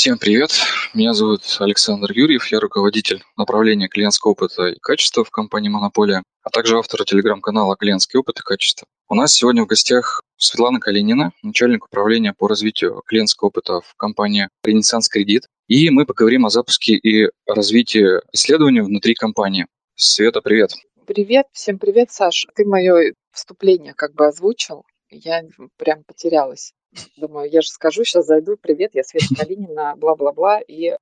[0.00, 0.52] Всем привет,
[0.94, 6.50] меня зовут Александр Юрьев, я руководитель направления клиентского опыта и качества в компании «Монополия», а
[6.50, 8.86] также автор телеграм-канала «Клиентский опыт и качество».
[9.08, 14.48] У нас сегодня в гостях Светлана Калинина, начальник управления по развитию клиентского опыта в компании
[14.62, 15.48] «Ренессанс Кредит».
[15.66, 19.66] И мы поговорим о запуске и развитии исследований внутри компании.
[19.96, 20.74] Света, привет.
[21.08, 22.46] Привет, всем привет, Саш.
[22.54, 24.84] Ты мое вступление как бы озвучил.
[25.10, 25.42] Я
[25.76, 26.72] прям потерялась.
[27.16, 30.96] Думаю, я же скажу, сейчас зайду, привет, я Света Калинина, бла-бла-бла, и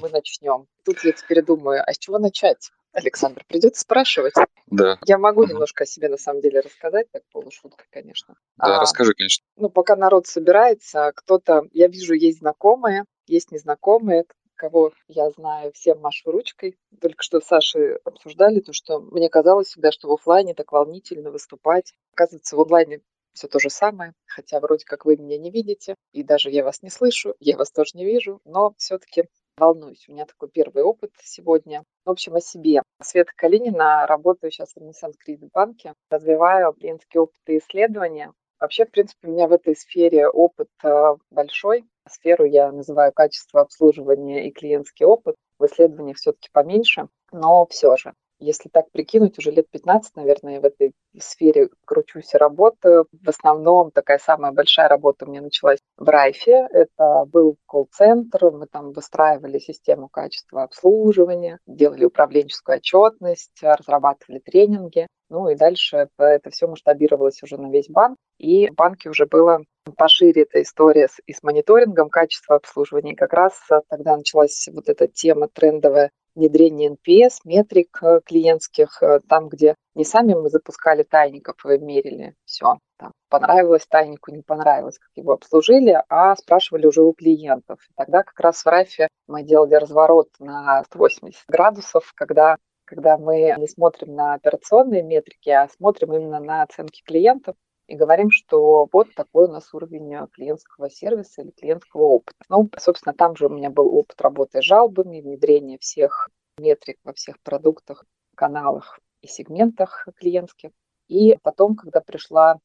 [0.00, 0.66] мы начнем.
[0.84, 2.70] Тут я теперь думаю, а с чего начать?
[2.92, 4.34] Александр, придется спрашивать.
[4.66, 4.98] Да.
[5.06, 8.36] Я могу немножко о себе на самом деле рассказать, так полушутка, конечно.
[8.58, 9.44] Да, а, расскажи, конечно.
[9.56, 14.24] Ну, пока народ собирается, кто-то, я вижу, есть знакомые, есть незнакомые,
[14.54, 16.76] кого я знаю, всем машу ручкой.
[17.00, 21.30] Только что с Сашей обсуждали то, что мне казалось всегда, что в офлайне так волнительно
[21.30, 21.94] выступать.
[22.12, 23.00] Оказывается, в онлайне
[23.32, 26.82] все то же самое, хотя вроде как вы меня не видите, и даже я вас
[26.82, 30.06] не слышу, я вас тоже не вижу, но все-таки волнуюсь.
[30.08, 31.84] У меня такой первый опыт сегодня.
[32.04, 32.82] В общем, о себе.
[33.02, 38.32] Света Калинина, работаю сейчас в Ренессанс Кредит банке, развиваю клиентские опыты и исследования.
[38.60, 41.84] Вообще, в принципе, у меня в этой сфере опыт э, большой.
[42.08, 45.36] Сферу я называю качество обслуживания и клиентский опыт.
[45.58, 50.64] В исследованиях все-таки поменьше, но все же если так прикинуть, уже лет 15, наверное, в
[50.64, 53.06] этой сфере кручусь и работаю.
[53.12, 56.68] В основном такая самая большая работа у меня началась в Райфе.
[56.70, 65.06] Это был колл-центр, мы там выстраивали систему качества обслуживания, делали управленческую отчетность, разрабатывали тренинги.
[65.30, 68.18] Ну и дальше это все масштабировалось уже на весь банк.
[68.38, 69.62] И в банке уже было
[69.96, 73.12] пошире эта история с, и с мониторингом качества обслуживания.
[73.12, 73.54] И как раз
[73.88, 80.04] тогда началась вот эта тема трендовая внедрение NPS, метрик э, клиентских, э, там, где не
[80.04, 86.02] сами мы запускали тайников и мерили все, там, понравилось тайнику, не понравилось, как его обслужили,
[86.08, 87.78] а спрашивали уже у клиентов.
[87.90, 93.54] И тогда как раз в Рафе мы делали разворот на 180 градусов, когда когда мы
[93.58, 97.56] не смотрим на операционные метрики, а смотрим именно на оценки клиентов
[97.92, 102.38] и говорим, что вот такой у нас уровень э, клиентского сервиса или клиентского опыта.
[102.48, 107.12] Ну, собственно, там же у меня был опыт работы с жалобами, внедрения всех метрик во
[107.12, 110.70] всех продуктах, каналах и сегментах клиентских.
[111.08, 112.60] И потом, когда пришла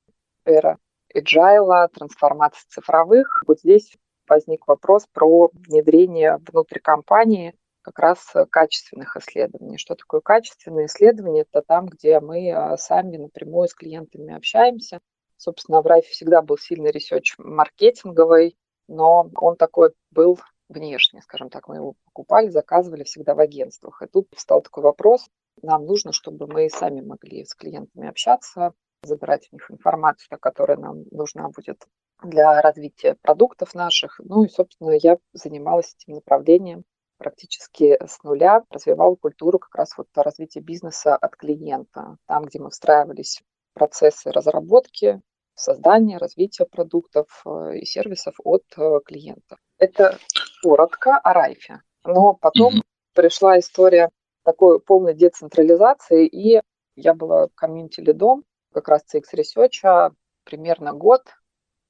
[0.46, 0.78] эра
[1.14, 3.98] agile, трансформации цифровых, вот здесь
[4.30, 9.78] возник вопрос про внедрение внутри компании как раз качественных исследований.
[9.78, 11.42] Что такое качественные исследования?
[11.42, 15.02] Это там, где мы э, сами напрямую с клиентами общаемся,
[15.38, 21.68] Собственно, в Райфе всегда был сильный research маркетинговый, но он такой был внешне, скажем так,
[21.68, 24.02] мы его покупали, заказывали всегда в агентствах.
[24.02, 25.28] И тут встал такой вопрос,
[25.62, 31.04] нам нужно, чтобы мы сами могли с клиентами общаться, забирать у них информацию, которая нам
[31.12, 31.86] нужна будет
[32.24, 34.20] для развития продуктов наших.
[34.24, 36.84] Ну и, собственно, я занималась этим направлением
[37.18, 42.70] практически с нуля, развивала культуру как раз вот развития бизнеса от клиента, там, где мы
[42.70, 43.42] встраивались
[43.78, 45.22] процессы разработки,
[45.54, 49.58] создания, развития продуктов э, и сервисов от э, клиента.
[49.78, 50.18] Это
[50.64, 51.82] коротко о Райфе.
[52.04, 53.14] Но потом mm-hmm.
[53.14, 54.10] пришла история
[54.44, 56.62] такой полной децентрализации, и
[56.96, 58.44] я была комьюнити лидом
[58.74, 60.12] как раз CX Research
[60.44, 61.22] примерно год,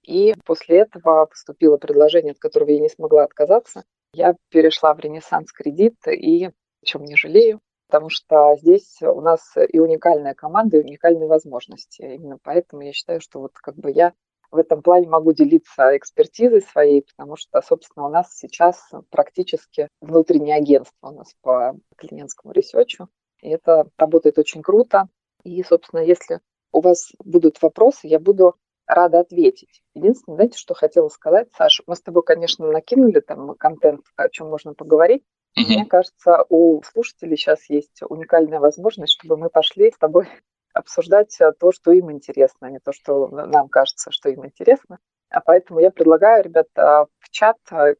[0.03, 3.83] и после этого поступило предложение, от которого я не смогла отказаться.
[4.13, 6.51] Я перешла в Ренессанс Кредит, и о
[6.83, 12.01] чем не жалею потому что здесь у нас и уникальная команда, и уникальные возможности.
[12.01, 14.13] Именно поэтому я считаю, что вот как бы я
[14.51, 20.55] в этом плане могу делиться экспертизой своей, потому что, собственно, у нас сейчас практически внутреннее
[20.55, 23.09] агентство у нас по клиентскому research у.
[23.41, 25.07] И это работает очень круто.
[25.43, 26.39] И, собственно, если
[26.71, 28.55] у вас будут вопросы, я буду
[28.85, 29.81] рада ответить.
[29.93, 34.49] Единственное, знаете, что хотела сказать, Саша, мы с тобой, конечно, накинули там контент, о чем
[34.49, 35.23] можно поговорить,
[35.57, 35.65] Угу.
[35.65, 40.29] Мне кажется, у слушателей сейчас есть уникальная возможность, чтобы мы пошли с тобой
[40.73, 44.99] обсуждать то, что им интересно, а не то, что нам кажется, что им интересно.
[45.29, 47.95] А поэтому я предлагаю, ребята, в чат а,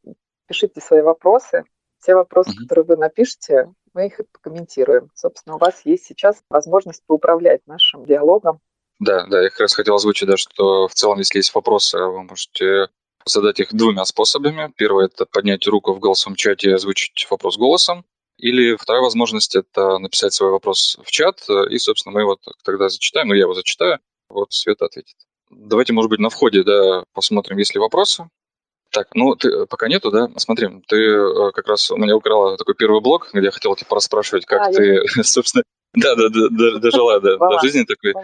[0.46, 1.64] пишите свои вопросы.
[1.98, 2.62] Все вопросы, угу.
[2.62, 5.10] которые вы напишите, мы их комментируем.
[5.14, 8.60] Собственно, у вас есть сейчас возможность поуправлять нашим диалогом.
[9.00, 12.22] Да, да, я как раз хотел озвучить, да, что в целом, если есть вопросы, вы
[12.22, 12.88] можете
[13.28, 14.72] задать их двумя способами.
[14.76, 18.04] Первый– это поднять руку в голосовом чате и озвучить вопрос голосом.
[18.38, 23.28] Или вторая возможность– это написать свой вопрос в чат, и, собственно, мы его тогда зачитаем,
[23.28, 23.98] ну, я его зачитаю,
[24.28, 25.16] вот Света ответит.
[25.50, 28.28] Давайте, может быть, на входе, да, посмотрим, есть ли вопросы.
[28.90, 30.28] Так, ну, ты пока нету, да?
[30.36, 33.88] Смотри, ты э, как раз у меня украла такой первый блок, где я хотел тебя
[33.90, 35.22] расспрашивать, как а, ты, я...
[35.24, 35.62] собственно,
[35.94, 38.14] да, да, да, дожила до, жизни такой.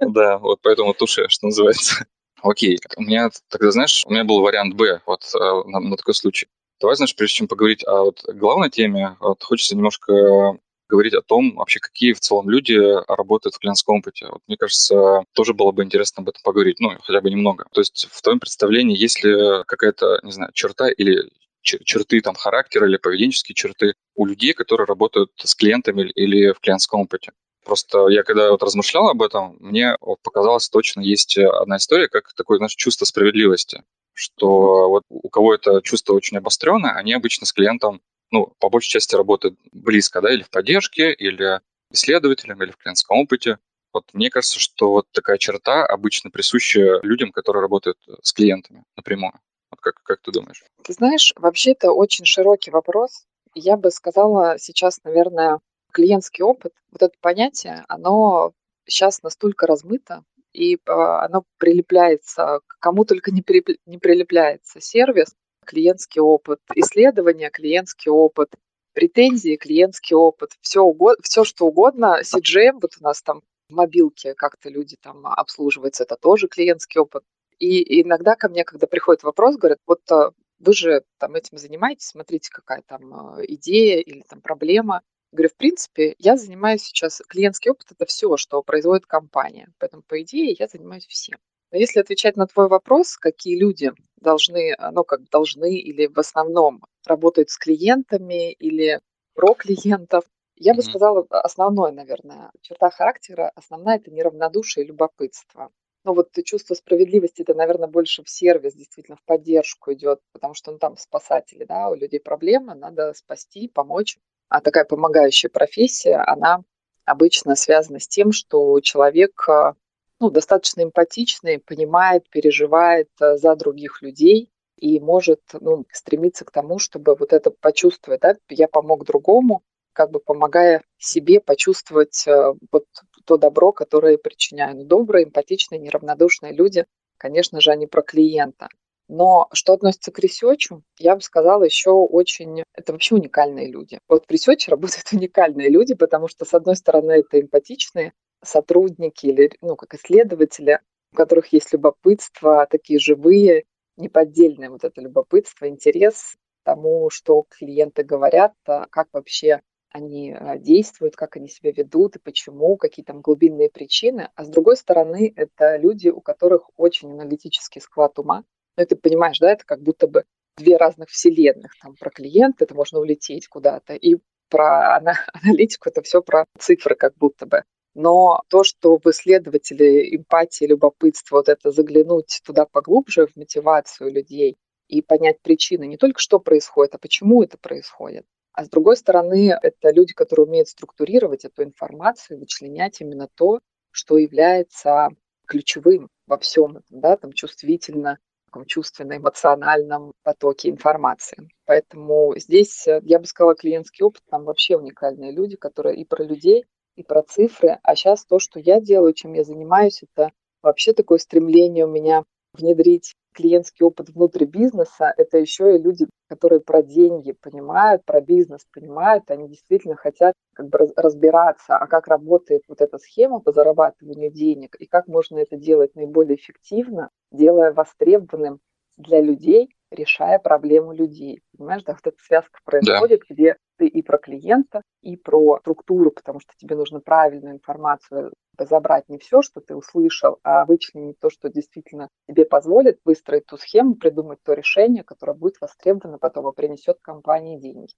[0.00, 2.06] Да, вот поэтому туше, что называется.
[2.44, 6.12] Окей, у меня тогда, знаешь, у меня был вариант Б вот э, на, на такой
[6.12, 6.46] случай.
[6.78, 11.54] Давай, знаешь, прежде чем поговорить о вот главной теме, вот хочется немножко говорить о том,
[11.54, 14.26] вообще, какие в целом люди работают в клиентском опыте.
[14.30, 17.64] Вот, мне кажется, тоже было бы интересно об этом поговорить, ну, хотя бы немного.
[17.72, 21.30] То есть в твоем представлении, есть ли какая-то, не знаю, черта или
[21.62, 27.00] черты там характера или поведенческие черты у людей, которые работают с клиентами или в клиентском
[27.00, 27.32] опыте.
[27.64, 32.58] Просто я когда вот размышлял об этом, мне показалось точно есть одна история, как такое,
[32.58, 33.82] знаешь, чувство справедливости,
[34.12, 38.00] что вот у кого это чувство очень обостренное, они обычно с клиентом
[38.30, 41.60] ну, по большей части работают близко, да, или в поддержке, или
[41.92, 43.58] исследователям, или в клиентском опыте.
[43.92, 49.34] Вот мне кажется, что вот такая черта обычно присуща людям, которые работают с клиентами напрямую.
[49.70, 50.64] Вот как, как ты думаешь?
[50.82, 53.24] Ты знаешь, вообще это очень широкий вопрос.
[53.54, 55.60] Я бы сказала сейчас, наверное,
[55.94, 58.52] клиентский опыт, вот это понятие, оно
[58.86, 63.42] сейчас настолько размыто, и а, оно прилепляется, к кому только не,
[63.86, 68.50] не прилепляется сервис, клиентский опыт, исследования, клиентский опыт,
[68.92, 72.20] претензии, клиентский опыт, все, угодно, все что угодно.
[72.22, 77.24] CGM, вот у нас там в мобилке как-то люди там обслуживаются, это тоже клиентский опыт.
[77.58, 82.06] И иногда ко мне, когда приходит вопрос, говорят, вот а, вы же там этим занимаетесь,
[82.06, 85.02] смотрите, какая там а, идея или там проблема.
[85.34, 89.68] Говорю, в принципе, я занимаюсь сейчас, клиентский опыт– это все, что производит компания.
[89.80, 91.40] Поэтому, по идее, я занимаюсь всем.
[91.72, 96.84] Но если отвечать на твой вопрос, какие люди должны, ну, как должны или в основном
[97.04, 99.00] работают с клиентами или
[99.34, 100.22] про клиентов,
[100.54, 105.72] я бы сказала, основное, наверное, черта характера, основная– это неравнодушие и любопытство.
[106.04, 110.70] Ну вот чувство справедливости, это, наверное, больше в сервис, действительно, в поддержку идет, потому что
[110.70, 114.16] ну, там спасатели, да, у людей проблемы, надо спасти, помочь.
[114.48, 116.62] А такая помогающая профессия, она
[117.04, 119.74] обычно связана с тем, что человек а,
[120.20, 126.78] ну, достаточно эмпатичный, понимает, переживает э, за других людей и может ну, стремиться к тому,
[126.78, 129.62] чтобы вот это почувствовать, да, я помог другому,
[129.92, 132.86] как бы помогая себе почувствовать э, вот
[133.24, 134.76] то добро, которое причиняю.
[134.76, 136.86] Ну, добрые, эмпатичные, неравнодушные люди,
[137.18, 138.68] конечно же, они про клиента.
[139.08, 142.64] Но что относится к ресечу, я бы сказала, еще очень...
[142.72, 143.98] Это вообще уникальные люди.
[144.08, 148.12] Вот в ресече работают уникальные люди, потому что, с одной стороны, это эмпатичные,
[148.42, 150.80] сотрудники или, ну, как исследователи,
[151.12, 153.64] у которых есть любопытство, такие живые,
[153.96, 159.60] неподдельное вот это любопытство, интерес тому, что клиенты говорят, а как вообще
[159.90, 164.28] они а, действуют, как они себя ведут и почему, какие там глубинные причины.
[164.34, 168.44] А с другой стороны, это люди, у которых очень аналитический склад ума.
[168.76, 170.24] Ну, ты понимаешь, да, это как будто бы
[170.56, 171.72] две разных вселенных.
[171.80, 174.16] Там про клиента это можно улететь куда-то, и
[174.48, 174.96] про
[175.42, 177.62] аналитику это все про цифры как будто бы.
[177.94, 184.56] Но то, что в исследователи эмпатии, любопытство, вот это заглянуть туда поглубже в мотивацию людей
[184.88, 188.26] и понять причины, не только что происходит, а почему это происходит.
[188.52, 193.60] А с другой стороны, это люди, которые умеют структурировать эту информацию, вычленять именно то,
[193.90, 195.08] что является
[195.46, 198.18] ключевым во всем да, там чувствительно,
[198.54, 201.48] таком чувственно-эмоциональном потоке информации.
[201.66, 206.22] Поэтому здесь, э, я бы сказала, клиентский опыт, там вообще уникальные люди, которые и про
[206.24, 206.64] людей,
[206.94, 207.80] и про цифры.
[207.82, 210.30] А сейчас то, что я делаю, чем я занимаюсь, это
[210.62, 212.22] вообще такое стремление у меня
[212.54, 215.12] внедрить клиентский опыт внутрь бизнеса.
[215.16, 219.30] Это еще и люди, которые про деньги понимают, про бизнес понимают.
[219.30, 224.76] Они действительно хотят как бы разбираться, а как работает вот эта схема по зарабатыванию денег
[224.76, 228.60] и как можно это делать наиболее эффективно, делая востребованным
[228.96, 231.40] для людей решая проблему людей.
[231.56, 233.34] Понимаешь, да, вот эта связка происходит, да.
[233.34, 239.08] где ты и про клиента, и про структуру, потому что тебе нужно правильную информацию забрать
[239.08, 243.96] не все, что ты услышал, а вычленить то, что действительно тебе позволит выстроить ту схему,
[243.96, 247.92] придумать то решение, которое будет востребовано потом и принесет компании деньги.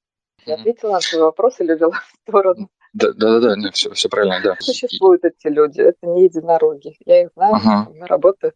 [0.45, 2.69] Я ответила на твой вопрос или вела в сторону?
[2.93, 4.57] Да, да, да, да, все, все правильно, да.
[4.61, 6.97] Существуют эти люди, это не единороги.
[7.05, 7.91] Я их знаю, ага.
[7.93, 8.55] мы работаем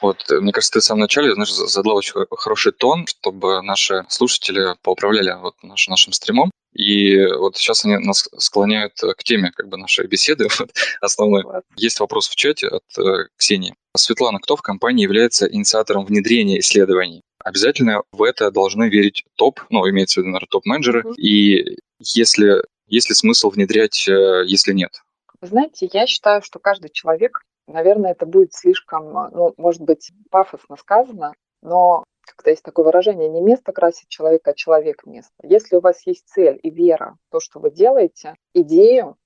[0.00, 4.76] вот, мне кажется, ты в самом начале, знаешь, задала очень хороший тон, чтобы наши слушатели
[4.82, 6.50] поуправляли вот наш, нашим стримом.
[6.74, 11.44] И вот сейчас они нас склоняют к теме как бы нашей беседы вот, основной.
[11.76, 13.74] Есть вопрос в чате от э, Ксении.
[13.96, 17.22] Светлана, кто в компании является инициатором внедрения исследований?
[17.42, 21.02] Обязательно в это должны верить топ, ну, имеется в виду, наверное, топ-менеджеры.
[21.02, 21.14] Mm-hmm.
[21.14, 25.00] И если, есть ли смысл внедрять, э, если нет?
[25.40, 30.76] Знаете, я считаю, что каждый человек Наверное, это будет слишком, а, ну, может быть, пафосно
[30.76, 31.32] сказано,
[31.62, 35.32] но как-то есть такое выражение, не место красит человека, а человек место.
[35.42, 39.16] Если у вас есть цель и вера в то, что вы делаете, идею,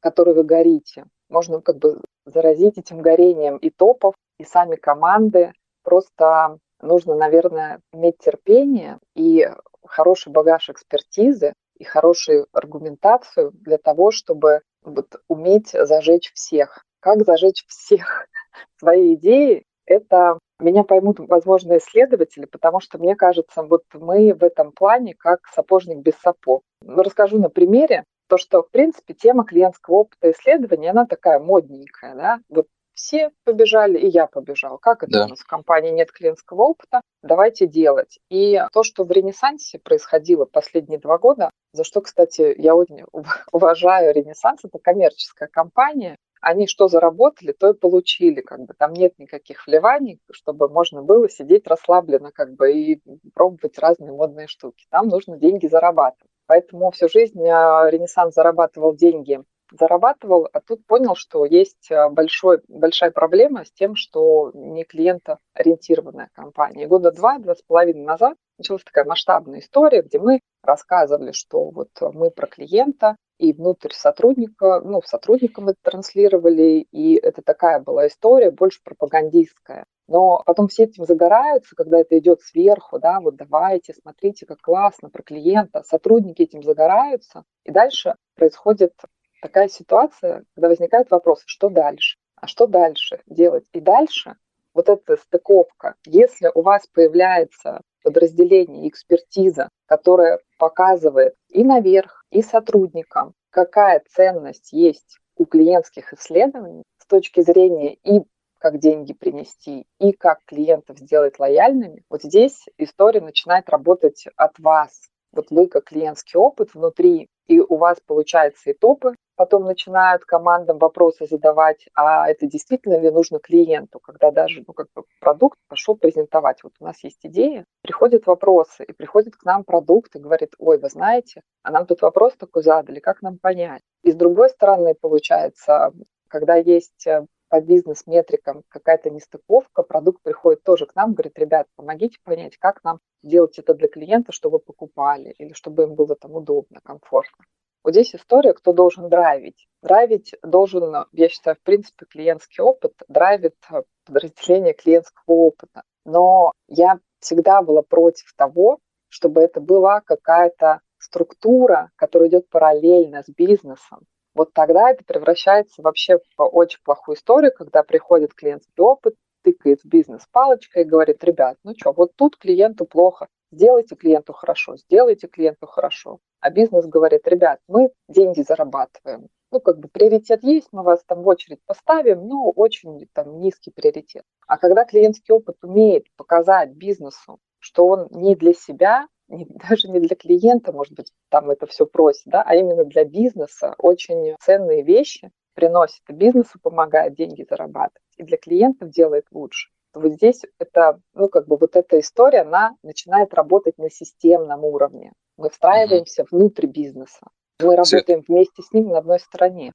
[0.00, 5.52] которой вы горите, можно как бы заразить этим горением и топов, и сами команды.
[5.82, 9.48] Просто нужно, наверное, иметь терпение и
[9.84, 16.84] хороший багаж экспертизы и хорошую аргументацию для того, чтобы вот уметь зажечь всех.
[17.00, 18.26] Как зажечь всех
[18.78, 24.72] свои идеи, это меня поймут, возможно, исследователи, потому что мне кажется, вот мы в этом
[24.72, 26.62] плане как сапожник без сапог.
[26.86, 32.40] Расскажу на примере то, что, в принципе, тема клиентского опыта исследования, она такая модненькая, да,
[32.48, 34.78] вот все побежали, и я побежал.
[34.78, 35.24] Как это да.
[35.24, 37.00] у нас в компании нет клиентского опыта?
[37.22, 38.18] Давайте делать.
[38.28, 43.04] И то, что в Ренессансе происходило последние два года, за что, кстати, я очень
[43.52, 49.18] уважаю Ренессанс, это коммерческая компания, они что заработали, то и получили, как бы там нет
[49.18, 53.02] никаких вливаний, чтобы можно было сидеть расслабленно, как бы и
[53.34, 54.86] пробовать разные модные штуки.
[54.90, 56.30] Там нужно деньги зарабатывать.
[56.46, 62.60] Поэтому всю жизнь а, Ренессанс зарабатывал деньги зарабатывал, а тут понял, что есть а, большой,
[62.68, 66.86] большая проблема с тем, что не клиентоориентированная компания.
[66.86, 71.88] Года два, два с половиной назад началась такая масштабная история, где мы рассказывали, что вот
[72.00, 78.50] мы про клиента, и внутрь сотрудника, ну, сотрудникам это транслировали, и это такая была история,
[78.50, 79.86] больше пропагандистская.
[80.08, 85.08] Но потом все этим загораются, когда это идет сверху, да, вот давайте, смотрите, как классно
[85.08, 85.82] про клиента.
[85.84, 88.92] Сотрудники этим загораются, и дальше происходит
[89.40, 92.18] такая ситуация, когда возникает вопрос, что дальше?
[92.36, 93.66] А что дальше делать?
[93.72, 94.36] И дальше
[94.74, 103.34] вот эта стыковка, если у вас появляется подразделение, экспертиза, которая показывает и наверх, и сотрудникам,
[103.50, 108.22] какая ценность есть у клиентских исследований с точки зрения и
[108.58, 115.08] как деньги принести, и как клиентов сделать лояльными, вот здесь история начинает работать от вас.
[115.32, 120.78] Вот вы как клиентский опыт внутри, и у вас получается и топы потом начинают командам
[120.78, 125.96] вопросы задавать, а это действительно ли нужно клиенту, когда даже ну, как бы продукт пошел
[125.96, 126.62] презентовать.
[126.62, 130.78] Вот у нас есть идея, приходят вопросы, и приходит к нам продукт и говорит, ой,
[130.78, 133.82] вы знаете, а нам тут вопрос такой задали, как нам понять?
[134.04, 135.92] И с другой стороны, получается,
[136.28, 142.18] когда есть э, по бизнес-метрикам какая-то нестыковка, продукт приходит тоже к нам, говорит, ребят, помогите
[142.24, 146.80] понять, как нам делать это для клиента, чтобы покупали, или чтобы им было там удобно,
[146.82, 147.44] комфортно.
[147.82, 149.66] Вот здесь история, кто должен драйвить.
[149.82, 155.82] Драйвить должен, я считаю, в принципе, клиентский опыт, драйвит э, подразделение клиентского опыта.
[156.04, 158.78] Но я всегда была против того,
[159.08, 164.00] чтобы это была какая-то структура, которая идет параллельно с бизнесом.
[164.34, 169.88] Вот тогда это превращается вообще в очень плохую историю, когда приходит клиентский опыт, тыкает в
[169.88, 175.26] бизнес палочкой и говорит, ребят, ну что, вот тут клиенту плохо, сделайте клиенту хорошо, сделайте
[175.26, 176.18] клиенту хорошо.
[176.40, 179.28] А бизнес говорит, ребят, мы деньги зарабатываем.
[179.52, 183.72] Ну, как бы приоритет есть, мы вас там в очередь поставим, но очень там низкий
[183.72, 184.22] приоритет.
[184.46, 190.00] А когда клиентский опыт умеет показать бизнесу, что он не для себя, не, даже не
[190.00, 194.82] для клиента, может быть, там это все просит, да, а именно для бизнеса очень ценные
[194.82, 201.00] вещи приносит, и бизнесу помогает деньги зарабатывать, и для клиентов делает лучше вот здесь это,
[201.14, 205.12] ну, как бы вот эта история, она начинает работать на системном уровне.
[205.36, 206.36] Мы встраиваемся угу.
[206.36, 207.26] внутрь бизнеса.
[207.60, 208.08] Мы Свет.
[208.08, 209.72] работаем вместе с ним на одной стороне.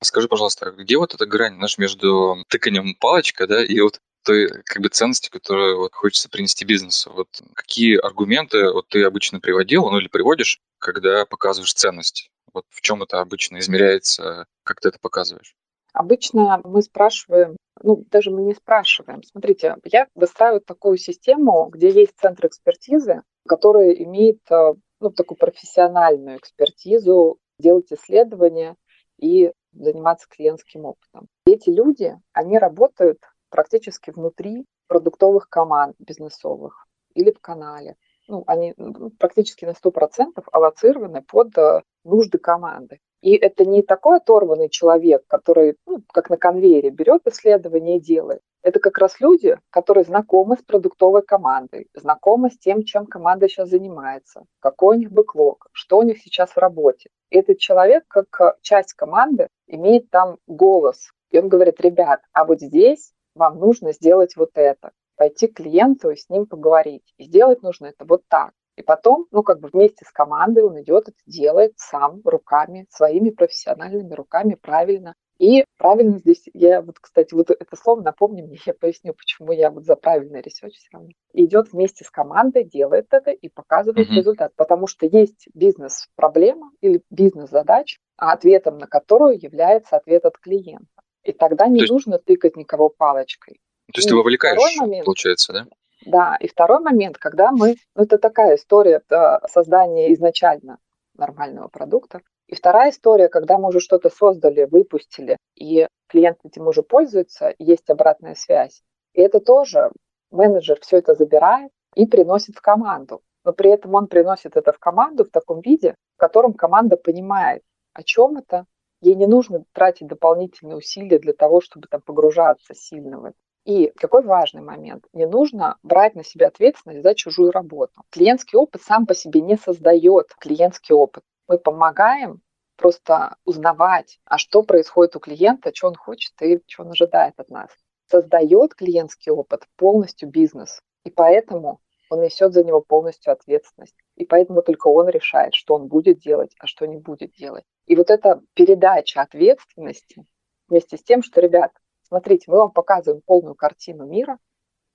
[0.00, 4.82] Скажи, пожалуйста, где вот эта грань, знаешь, между тыканием палочкой, да, и вот той как
[4.82, 7.10] бы ценности, которую вот хочется принести бизнесу.
[7.14, 12.30] Вот какие аргументы вот ты обычно приводил, ну или приводишь, когда показываешь ценность?
[12.52, 15.54] Вот в чем это обычно измеряется, как ты это показываешь?
[15.94, 19.22] Обычно мы спрашиваем, ну, даже мы не спрашиваем.
[19.22, 26.38] Смотрите, я выстраиваю такую систему, где есть центр экспертизы, который имеет э, ну, такую профессиональную
[26.38, 28.76] экспертизу, делать исследования
[29.18, 31.28] и заниматься клиентским опытом.
[31.46, 33.18] Эти люди, они работают
[33.50, 37.96] практически внутри продуктовых команд бизнесовых или в канале.
[38.28, 43.00] Ну, они ну, практически на 100% аллоцированы под э, нужды команды.
[43.20, 48.40] И это не такой оторванный человек, который, ну, как на конвейере, берет исследование и делает.
[48.62, 53.70] Это как раз люди, которые знакомы с продуктовой командой, знакомы с тем, чем команда сейчас
[53.70, 57.10] занимается, какой у них бэклог, что у них сейчас в работе.
[57.30, 61.10] И этот человек, как часть команды, имеет там голос.
[61.30, 66.10] И он говорит, ребят, а вот здесь вам нужно сделать вот это, пойти к клиенту
[66.10, 67.14] и с ним поговорить.
[67.16, 68.52] И сделать нужно это вот так.
[68.76, 73.30] И потом, ну, как бы вместе с командой он идет, это делает сам руками, своими
[73.30, 75.14] профессиональными руками правильно.
[75.38, 79.70] И правильно здесь, я вот, кстати, вот это слово напомни мне, я поясню, почему я
[79.70, 81.08] вот за правильный research все равно.
[81.32, 84.14] Идет вместе с командой, делает это и показывает mm-hmm.
[84.14, 84.52] результат.
[84.54, 90.97] Потому что есть бизнес-проблема или бизнес-задача, а ответом на которую является ответ от клиента.
[91.28, 92.24] И тогда не То нужно есть...
[92.24, 93.60] тыкать никого палочкой.
[93.92, 95.66] То есть и ты вовлекаешь, момент, получается, да?
[96.06, 99.02] Да, и второй момент, когда мы, ну это такая история
[99.46, 100.78] создания изначально
[101.18, 102.22] нормального продукта.
[102.46, 107.90] И вторая история, когда мы уже что-то создали, выпустили, и клиент этим уже пользуется, есть
[107.90, 108.82] обратная связь.
[109.12, 109.90] И это тоже
[110.30, 113.20] менеджер все это забирает и приносит в команду.
[113.44, 117.62] Но при этом он приносит это в команду в таком виде, в котором команда понимает,
[117.92, 118.64] о чем это.
[119.00, 123.36] Ей не нужно тратить дополнительные усилия для того, чтобы там погружаться сильно в это.
[123.64, 125.04] И какой важный момент?
[125.12, 128.02] Не нужно брать на себя ответственность за чужую работу.
[128.10, 131.22] Клиентский опыт сам по себе не создает клиентский опыт.
[131.46, 132.40] Мы помогаем
[132.76, 137.50] просто узнавать, а что происходит у клиента, что он хочет и что он ожидает от
[137.50, 137.70] нас.
[138.10, 140.80] Создает клиентский опыт полностью бизнес.
[141.04, 143.96] И поэтому он несет за него полностью ответственность.
[144.18, 147.64] И поэтому только он решает, что он будет делать, а что не будет делать.
[147.86, 150.26] И вот эта передача ответственности
[150.66, 151.70] вместе с тем, что, ребят,
[152.02, 154.40] смотрите, мы вам показываем полную картину мира,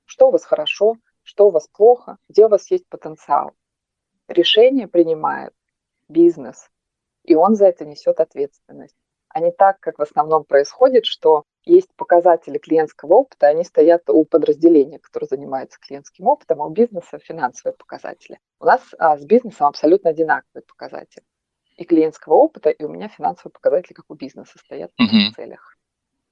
[0.03, 3.51] что у вас хорошо, что у вас плохо, где у вас есть потенциал.
[4.27, 5.53] Решение принимает
[6.09, 6.69] бизнес,
[7.23, 8.97] и он за это несет ответственность.
[9.33, 14.25] А не так, как в основном происходит, что есть показатели клиентского опыта, они стоят у
[14.25, 18.39] подразделения, которое занимается клиентским опытом, а у бизнеса финансовые показатели.
[18.59, 21.23] У нас а, с бизнесом абсолютно одинаковые показатели.
[21.77, 25.75] И клиентского опыта, и у меня финансовые показатели, как у бизнеса, стоят uh на целях.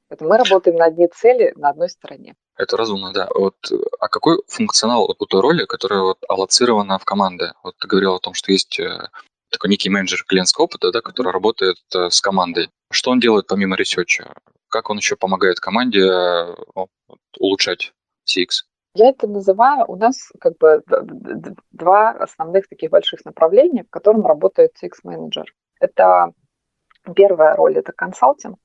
[0.08, 2.36] Поэтому мы работаем на одни цели на одной стороне.
[2.58, 3.29] Это разумно, да.
[3.34, 3.55] Вот,
[4.00, 7.53] а какой функционал у той роли, которая вот аллоцирована в команде?
[7.63, 9.08] Вот ты говорил о том, что есть э,
[9.50, 12.70] такой некий менеджер клиентского опыта, да, который работает э, с командой.
[12.92, 14.34] Что он делает помимо research а?
[14.70, 16.56] Как он еще помогает команде э,
[17.40, 17.94] улучшать
[18.28, 18.66] CX?
[18.94, 20.84] Я это называю, у нас как бы
[21.72, 25.46] два основных таких больших направления, в котором работает CX-менеджер.
[25.80, 26.34] Это
[27.16, 28.58] первая роль, это консалтинг.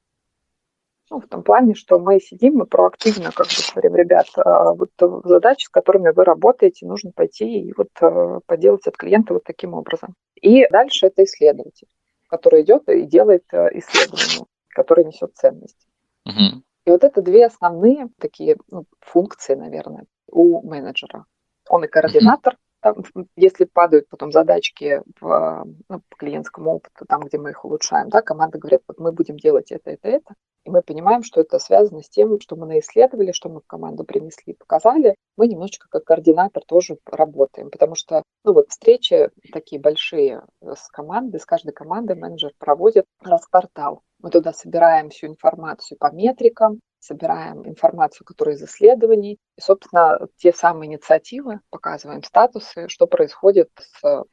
[1.08, 4.90] Ну, в том плане, что мы сидим, мы проактивно как бы говорим, ребят, а, вот
[5.24, 9.74] задачи, с которыми вы работаете, нужно пойти и вот э, поделать от клиента вот таким
[9.74, 10.14] образом.
[10.34, 11.86] И дальше это исследователь,
[12.28, 15.86] который идет и делает э, исследование, которое несет ценность.
[16.24, 16.62] Угу.
[16.86, 21.24] И вот это две основные такие ну, функции, наверное, у менеджера.
[21.68, 23.02] Он и координатор, там,
[23.36, 28.22] если падают потом задачки в, ну, по клиентскому опыту, там, где мы их улучшаем, да,
[28.22, 32.02] команда говорит, вот мы будем делать это, это, это, и мы понимаем, что это связано
[32.02, 35.14] с тем, что мы наисследовали, что мы в команду принесли, показали.
[35.36, 41.38] Мы немножечко как координатор тоже работаем, потому что ну вот встречи такие большие с командой,
[41.38, 44.02] с каждой командой менеджер проводит раз в квартал.
[44.20, 50.52] Мы туда собираем всю информацию по метрикам, собираем информацию, которая из исследований, и, собственно, те
[50.52, 54.24] самые инициативы, показываем статусы, что происходит с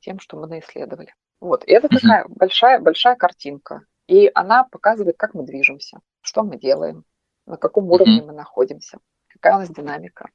[0.00, 1.14] тем, что мы наисследовали.
[1.40, 3.82] Вот, и это такая большая, большая картинка.
[4.06, 7.04] И она показывает, как мы движемся, что мы делаем,
[7.46, 10.28] на каком уровне мы находимся, какая у нас динамика.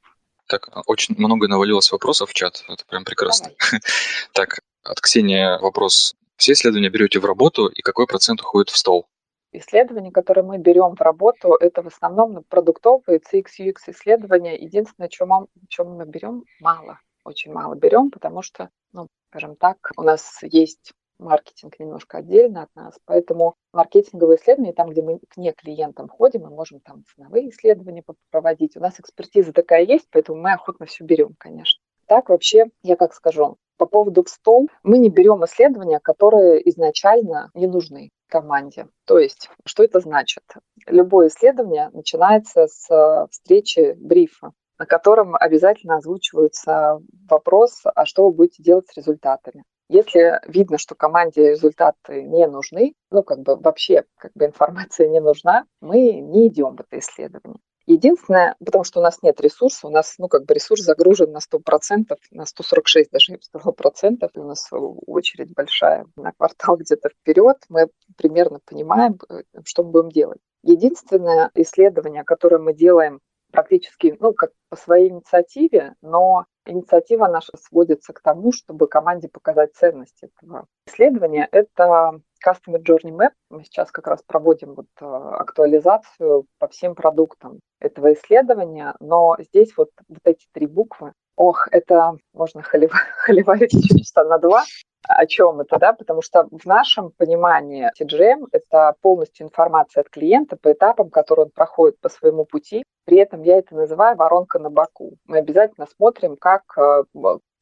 [0.46, 2.64] Так, очень много навалилось вопросов в чат.
[2.68, 3.50] Это прям прекрасно.
[4.32, 6.14] так, от Ксении вопрос.
[6.36, 9.08] Все исследования берете в работу, и какой процент уходит в стол?
[9.52, 14.56] Исследования, которые мы берем в работу, это в основном продуктовые CX, UX исследования.
[14.56, 20.02] Единственное, чем, чем мы берем, мало, очень мало берем, потому что, ну, скажем так, у
[20.02, 25.52] нас есть маркетинг немножко отдельно от нас, поэтому маркетинговые исследования, там, где мы к не
[25.52, 28.76] клиентам ходим, мы можем там ценовые исследования проводить.
[28.76, 31.82] У нас экспертиза такая есть, поэтому мы охотно все берем, конечно.
[32.06, 37.50] Так вообще, я как скажу, по поводу в стол, мы не берем исследования, которые изначально
[37.54, 38.88] не нужны команде.
[39.06, 40.44] То есть, что это значит?
[40.86, 48.62] Любое исследование начинается с встречи брифа, на котором обязательно озвучивается вопрос, а что вы будете
[48.62, 49.64] делать с результатами.
[49.88, 55.20] Если видно, что команде результаты не нужны, ну, как бы вообще как бы информация не
[55.20, 57.58] нужна, мы не идем в это исследование.
[57.90, 61.38] Единственное, потому что у нас нет ресурса, у нас, ну, как бы ресурс загружен на
[61.38, 64.68] 100%, на 146 даже, я бы сказала, процентов, у нас
[65.06, 70.38] очередь большая на квартал где-то вперед, мы примерно понимаем, э, что мы будем делать.
[70.62, 73.20] Единственное исследование, которое мы делаем
[73.52, 79.74] практически, ну, как по своей инициативе, но инициатива наша сводится к тому, чтобы команде показать
[79.74, 81.48] ценность этого исследования.
[81.50, 83.32] Это Customer Journey Map.
[83.50, 89.76] Мы сейчас как раз проводим вот э, актуализацию по всем продуктам этого исследования, но здесь
[89.76, 94.64] вот, вот эти три буквы, ох, это можно холиварить часа на два,
[95.02, 100.56] о чем это, да, потому что в нашем понимании TGM– это полностью информация от клиента
[100.56, 102.84] по этапам, которые он проходит по своему пути.
[103.04, 105.12] При этом я это называю воронка на боку.
[105.26, 107.04] Мы обязательно смотрим, как э,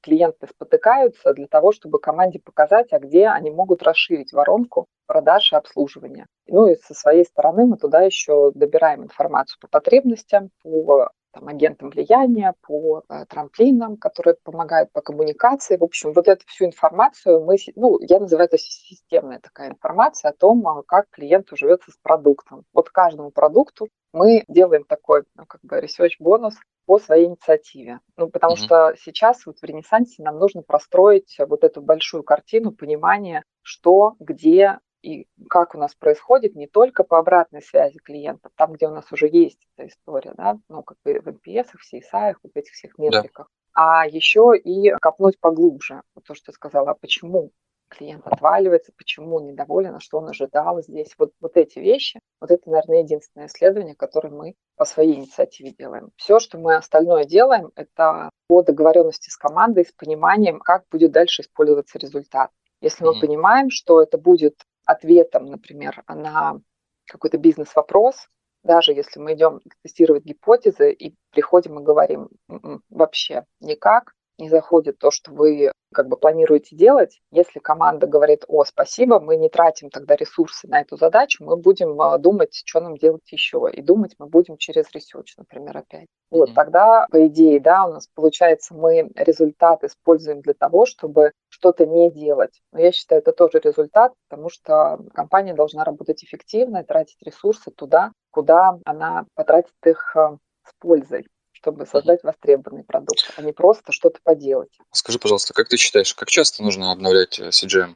[0.02, 5.56] клиенты спотыкаются для того, чтобы команде показать, а где они могут расширить воронку продаж и
[5.56, 6.26] обслуживания.
[6.46, 11.90] Ну и со своей стороны мы туда еще добираем информацию по потребностям, по там, агентам
[11.90, 15.76] влияния, по э, трамплинам, которые помогают по коммуникации.
[15.76, 20.34] В общем, вот эту всю информацию мы, ну, я называю это системная такая информация о
[20.34, 22.64] том, а, как клиенту живется с продуктом.
[22.72, 26.54] Вот каждому продукту мы делаем такой, ну, как бы, research-бонус
[26.86, 28.00] по своей инициативе.
[28.16, 28.64] Ну, потому mm-hmm.
[28.64, 34.78] что сейчас вот в Ренессансе нам нужно простроить вот эту большую картину понимания, что, где
[35.06, 39.12] и как у нас происходит не только по обратной связи клиентов, там, где у нас
[39.12, 42.98] уже есть эта история, да, ну, как бы в NPS, в CSI, в этих всех
[42.98, 44.00] метриках, да.
[44.00, 46.02] а еще и копнуть поглубже.
[46.16, 47.52] Вот то, что ты сказала, а почему
[47.88, 51.14] клиент отваливается, почему он недоволен, а что он ожидал здесь.
[51.18, 56.10] Вот, вот эти вещи, вот это, наверное, единственное исследование, которое мы по своей инициативе делаем.
[56.16, 61.42] Все, что мы остальное делаем, это по договоренности с командой, с пониманием, как будет дальше
[61.42, 62.50] использоваться результат.
[62.80, 63.20] Если мы mm-hmm.
[63.20, 66.60] понимаем, что это будет ответом, например, на
[67.06, 68.28] какой-то бизнес-вопрос,
[68.62, 74.98] даже если мы идем тестировать гипотезы и приходим и говорим «М-м, вообще никак, не заходит
[74.98, 79.88] то, что вы как бы планируете делать, если команда говорит, о, спасибо, мы не тратим
[79.88, 83.70] тогда ресурсы на эту задачу, мы будем а, думать, что нам делать еще.
[83.72, 86.06] И думать мы будем через research, например, опять.
[86.30, 91.86] Вот тогда, по идее, да, у нас получается, мы результат используем для того, чтобы что-то
[91.86, 92.60] не делать.
[92.72, 97.70] Но я считаю, это тоже результат, потому что компания должна работать эффективно и тратить ресурсы
[97.70, 101.26] туда, куда она потратит их а, с пользой
[101.66, 104.70] чтобы создать востребованный продукт, а не просто что-то поделать.
[104.92, 107.94] Скажи, пожалуйста, как ты считаешь, как часто нужно обновлять э, CGM?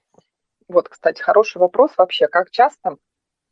[0.67, 2.27] Вот, кстати, хороший вопрос вообще.
[2.27, 2.97] Как часто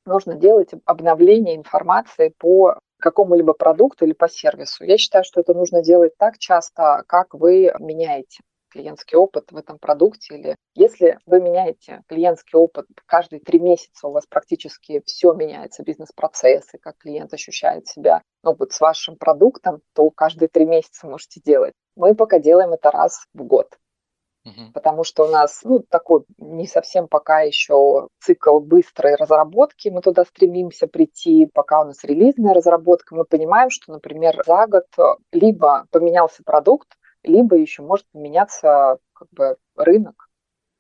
[0.05, 4.83] нужно делать обновление информации по какому-либо продукту или по сервису?
[4.83, 9.79] Я считаю, что это нужно делать так часто, как вы меняете клиентский опыт в этом
[9.79, 15.83] продукте, или если вы меняете клиентский опыт каждые три месяца, у вас практически все меняется,
[15.83, 21.41] бизнес-процессы, как клиент ощущает себя ну, вот с вашим продуктом, то каждые три месяца можете
[21.45, 21.75] делать.
[21.97, 23.77] Мы пока делаем это раз в год.
[24.73, 29.89] Потому что у нас ну, такой не совсем пока еще цикл быстрой разработки.
[29.89, 33.15] Мы туда стремимся прийти, пока у нас релизная разработка.
[33.15, 34.87] Мы понимаем, что, например, за год
[35.33, 36.89] либо поменялся продукт,
[37.29, 40.29] либо еще может поменяться как бы рынок,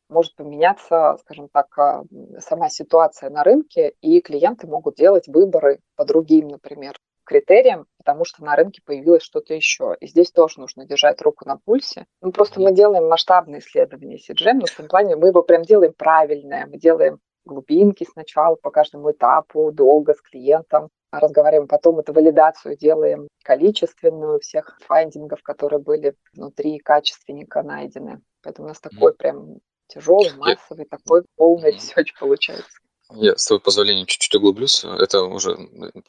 [0.09, 2.05] может поменяться, скажем так, а,
[2.41, 8.43] сама ситуация на рынке, и клиенты могут делать выборы по другим, например, критериям, потому что
[8.43, 9.97] на рынке появилось что-то еще.
[10.01, 12.07] И здесь тоже нужно держать руку на пульсе.
[12.23, 15.93] Ну, просто мы делаем масштабные исследования CGM, но в том плане мы его прям делаем
[15.93, 22.77] правильное, мы делаем глубинки сначала по каждому этапу, долго с клиентом, разговариваем, потом эту валидацию
[22.77, 28.21] делаем количественную всех finding ов, которые были внутри качественника найдены.
[28.42, 32.79] Поэтому у нас такой прям тяжелый, массовый, такой полный research получается.
[33.11, 34.85] Я, с твоего позволения, чуть-чуть углублюсь.
[34.85, 35.57] Это уже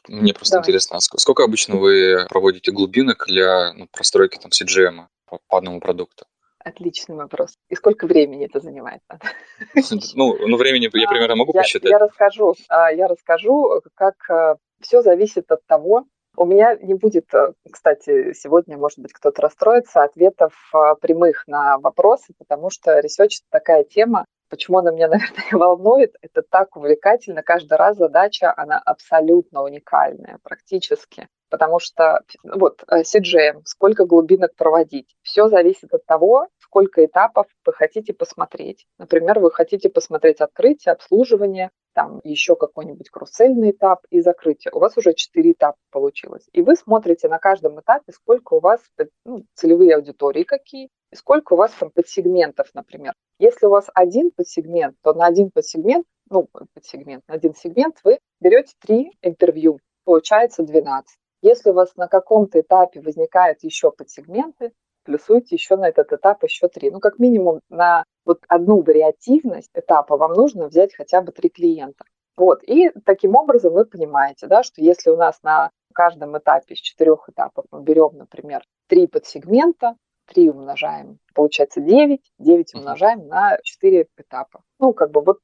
[0.06, 0.64] мне просто Давай.
[0.64, 0.98] интересно.
[1.00, 6.26] Сколько обычно вы проводите глубинок для ну, простройки там CJM по, по одному продукту?
[6.62, 7.56] Отличный вопрос.
[7.70, 9.00] И сколько времени это занимает?
[10.14, 11.90] Ну, ну времени я примерно могу я, посчитать.
[11.90, 17.32] Я расскажу, а, я расскажу, как а, все зависит от того, у меня не будет,
[17.34, 20.52] а, кстати, сегодня, может быть, кто-то расстроится, ответов
[21.00, 26.76] прямых на вопросы, потому что research– такая тема, почему она меня, наверное, волнует, это так
[26.76, 27.42] увлекательно.
[27.42, 35.14] Каждый раз задача, она абсолютно уникальная практически потому что вот э, CJM, сколько глубинок проводить,
[35.22, 38.86] все зависит от того, сколько этапов вы хотите посмотреть.
[38.98, 44.72] Например, вы хотите посмотреть открытие, обслуживание, там еще какой-нибудь cross-sell ьный этап и закрытие.
[44.72, 46.48] У вас уже четыре этапа получилось.
[46.52, 48.80] И вы смотрите на каждом этапе, сколько у вас
[49.24, 53.14] ну, целевые аудитории какие, и сколько у вас там подсегментов, например.
[53.38, 58.20] Если у вас один подсегмент, то на один подсегмент, ну, подсегмент, на один сегмент вы
[58.40, 61.18] берете три интервью, получается 12.
[61.42, 64.72] Если у вас на каком-то этапе возникают еще подсегменты,
[65.04, 66.90] плюсуйте еще на этот этап еще три.
[66.90, 72.04] Ну, как минимум на вот одну вариативность этапа вам нужно взять хотя бы три клиента.
[72.36, 76.78] Вот, и таким образом вы понимаете, да, что если у нас на каждом этапе из
[76.78, 79.96] четырех этапов мы берем, например, три подсегмента,
[80.30, 84.62] 3 умножаем, получается 9, 9 умножаем на 4 этапа.
[84.78, 85.40] Ну, как бы вот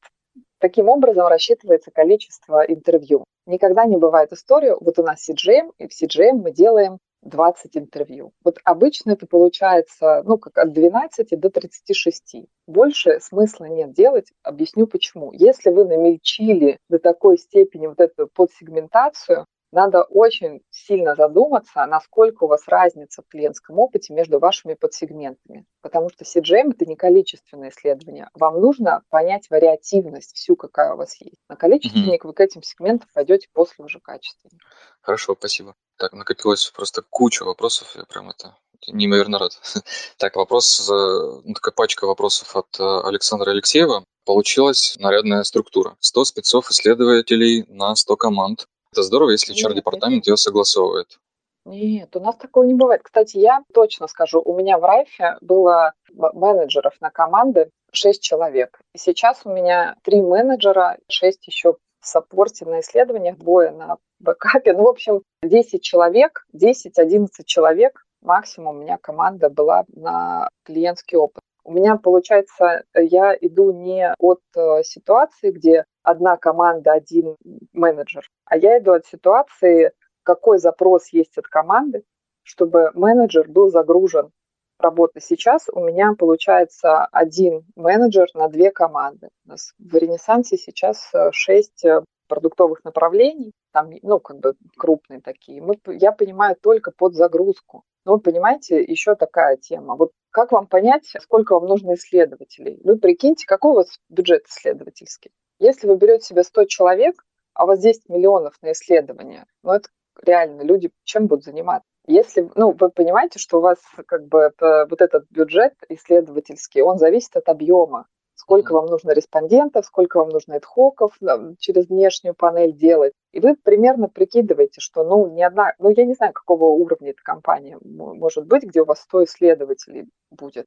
[0.66, 3.24] таким образом рассчитывается количество интервью.
[3.46, 8.33] Никогда не бывает история, вот у нас CGM, и в CGM мы делаем 20 интервью.
[8.44, 12.48] Вот обычно это получается, ну, как от 12 до 36.
[12.66, 14.26] Больше смысла нет делать.
[14.42, 15.31] Объясню почему.
[15.33, 19.46] Если вы намельчили до такой степени вот эту подсегментацию,
[19.77, 25.67] надо очень сильно задуматься, насколько у вас разница в клиентском опыте между вашими подсегментами.
[25.83, 28.31] Потому что CGM– это не количественное исследование.
[28.33, 31.43] Вам нужно понять вариативность всю, какая у вас есть.
[31.51, 32.27] На количественник mm-hmm.
[32.27, 34.65] вы к этим сегментам пойдете после уже качественника.
[35.03, 35.75] Хорошо, спасибо.
[35.99, 38.57] Так, накопилось просто куча вопросов, я прям это
[38.89, 39.53] неимоверно рад.
[40.17, 44.05] Так, вопрос, ну, такая пачка вопросов от э, Александра Алексеева.
[44.25, 45.97] Получилась нарядная структура.
[46.01, 48.67] 100 спецов-исследователей на 100 команд.
[48.97, 51.19] Это здорово, если HR-департамент ее согласовывает.
[51.67, 53.03] Нет, у нас такого не бывает.
[53.03, 58.81] Кстати, я точно скажу, у меня в Райфе было менеджеров на команды 6 человек.
[58.95, 64.73] И сейчас у меня 3 менеджера, 6 еще в саппорте на исследованиях, двое на бэкапе.
[64.73, 71.43] Ну, в общем, 10 человек, 10-11 человек максимум у меня команда была на клиентский опыт.
[71.65, 77.37] У меня, получается, я иду не от э, ситуации, где одна команда, один
[77.73, 79.92] менеджер, а я иду от ситуации,
[80.23, 82.05] какой запрос есть от команды,
[82.45, 84.31] чтобы менеджер был загружен
[84.79, 85.21] работой.
[85.21, 89.31] Сейчас у меня получается один менеджер на две команды.
[89.45, 95.21] У нас в Ренессансе сейчас э, шесть э, продуктовых направлений, там, ну, как бы крупные
[95.21, 95.62] такие.
[95.62, 97.83] Мы, я понимаю только под загрузку.
[98.05, 99.97] Но понимаете, еще такая тема.
[99.97, 102.81] Вот как вам понять, сколько вам нужно исследователей?
[102.85, 105.33] Вы прикиньте, какой у вас бюджет исследовательский.
[105.59, 109.88] Если вы берете себе 100 человек, а у вас 10 миллионов на исследование, ну это
[110.23, 111.88] реально люди чем будут заниматься?
[112.07, 116.99] Если, ну, вы понимаете, что у вас как бы это, вот этот бюджет исследовательский, он
[116.99, 118.07] зависит от объема.
[118.37, 121.19] Сколько вам нужно респондентов, сколько вам нужно эдхоков
[121.59, 123.12] через внешнюю панель делать.
[123.33, 127.23] И вы примерно прикидываете, что, ну, ни одна, ну, я не знаю, какого уровня эта
[127.25, 130.66] компания может быть, где у вас 100 исследователей будет.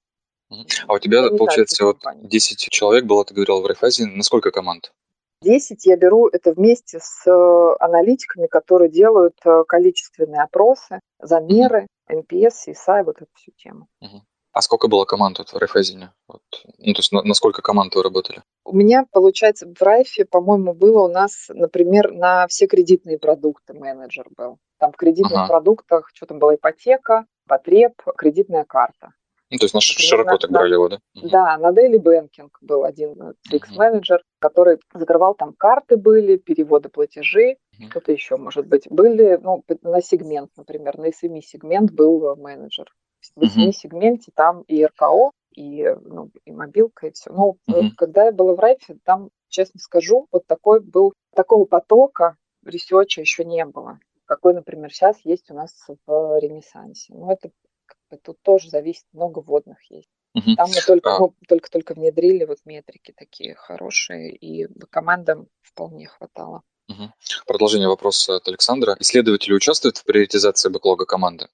[0.87, 4.05] А у тебя, получается, вот 10 человек было, ты говорил, в Райфайзе.
[4.07, 4.91] На сколько команд?
[5.41, 12.67] 10 я беру это вместе с э, аналитиками, которые делают э, количественные опросы, замеры, NPS,
[12.67, 13.87] CSI, вот эту всю тему.
[14.51, 16.11] А сколько было команд вот в Райфайзене?
[16.27, 16.41] Вот,
[16.79, 18.41] ну, то есть на, на сколько команд вы работали?
[18.65, 24.27] У меня, получается, в Райфе, по-моему, было у нас, например, на все кредитные продукты менеджер
[24.35, 24.57] был.
[24.79, 25.47] Там в кредитных ага.
[25.47, 29.13] продуктах, что там была ипотека, потреб, кредитная карта.
[29.51, 30.99] Ну, то есть на Например, широко на, так брали его, да?
[31.15, 37.89] Да, на Daily Banking был один CX-менеджер, который закрывал там карты были, переводы платежей, uh-huh.
[37.89, 38.87] что-то еще, может быть.
[38.89, 42.93] Были, ну, на сегмент, например, на SME-сегмент был менеджер.
[43.35, 47.31] В SME-сегменте там и РКО, и, ну, и мобилка, и все.
[47.31, 47.89] Но uh-huh.
[47.97, 53.21] когда я была в Райфе, там, честно скажу, вот такой был, такого потока research а
[53.21, 55.73] еще не было какой, например, сейчас есть у нас
[56.05, 57.15] в Ренессансе.
[57.15, 57.49] Ну, это
[58.17, 60.09] Тут тоже зависит, много водных есть.
[60.35, 60.55] Угу.
[60.55, 61.19] Там мы только, а...
[61.19, 66.61] ну, только-только внедрили вот метрики такие хорошие, и командам вполне хватало.
[66.89, 67.11] Угу.
[67.47, 68.95] Продолжение вопроса от Александра.
[68.99, 71.47] Исследователи участвуют в приоритизации бэклога команды?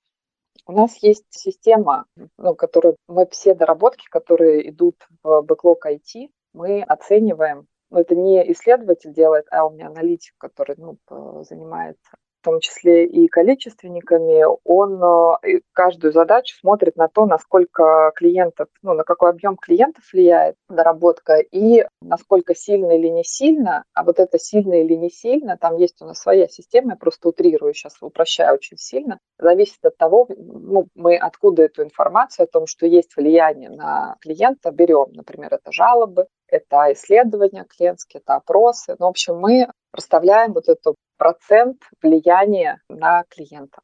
[0.68, 2.06] У нас есть система,
[2.38, 7.68] ну, которую мы все доработки, которые идут в бэклог IT, мы оцениваем.
[7.92, 10.98] Ну, это не исследователь делает, а у меня аналитик, который ну,
[11.44, 15.04] занимается том числе и количественниками, он
[15.44, 21.38] э, каждую задачу смотрит на то, насколько клиентов, ну, на какой объем клиентов влияет доработка
[21.40, 26.02] и насколько сильно или не сильно, а вот это сильно или не сильно, там есть
[26.02, 30.88] у нас своя система, я просто утрирую сейчас, упрощаю очень сильно, зависит от того, ну,
[30.94, 36.28] мы откуда эту информацию о том, что есть влияние на клиента, берем, например, это жалобы,
[36.48, 38.96] это исследования клиентские, это опросы.
[39.00, 43.82] Ну, в общем, мы проставляем вот эту процент влияния на клиента.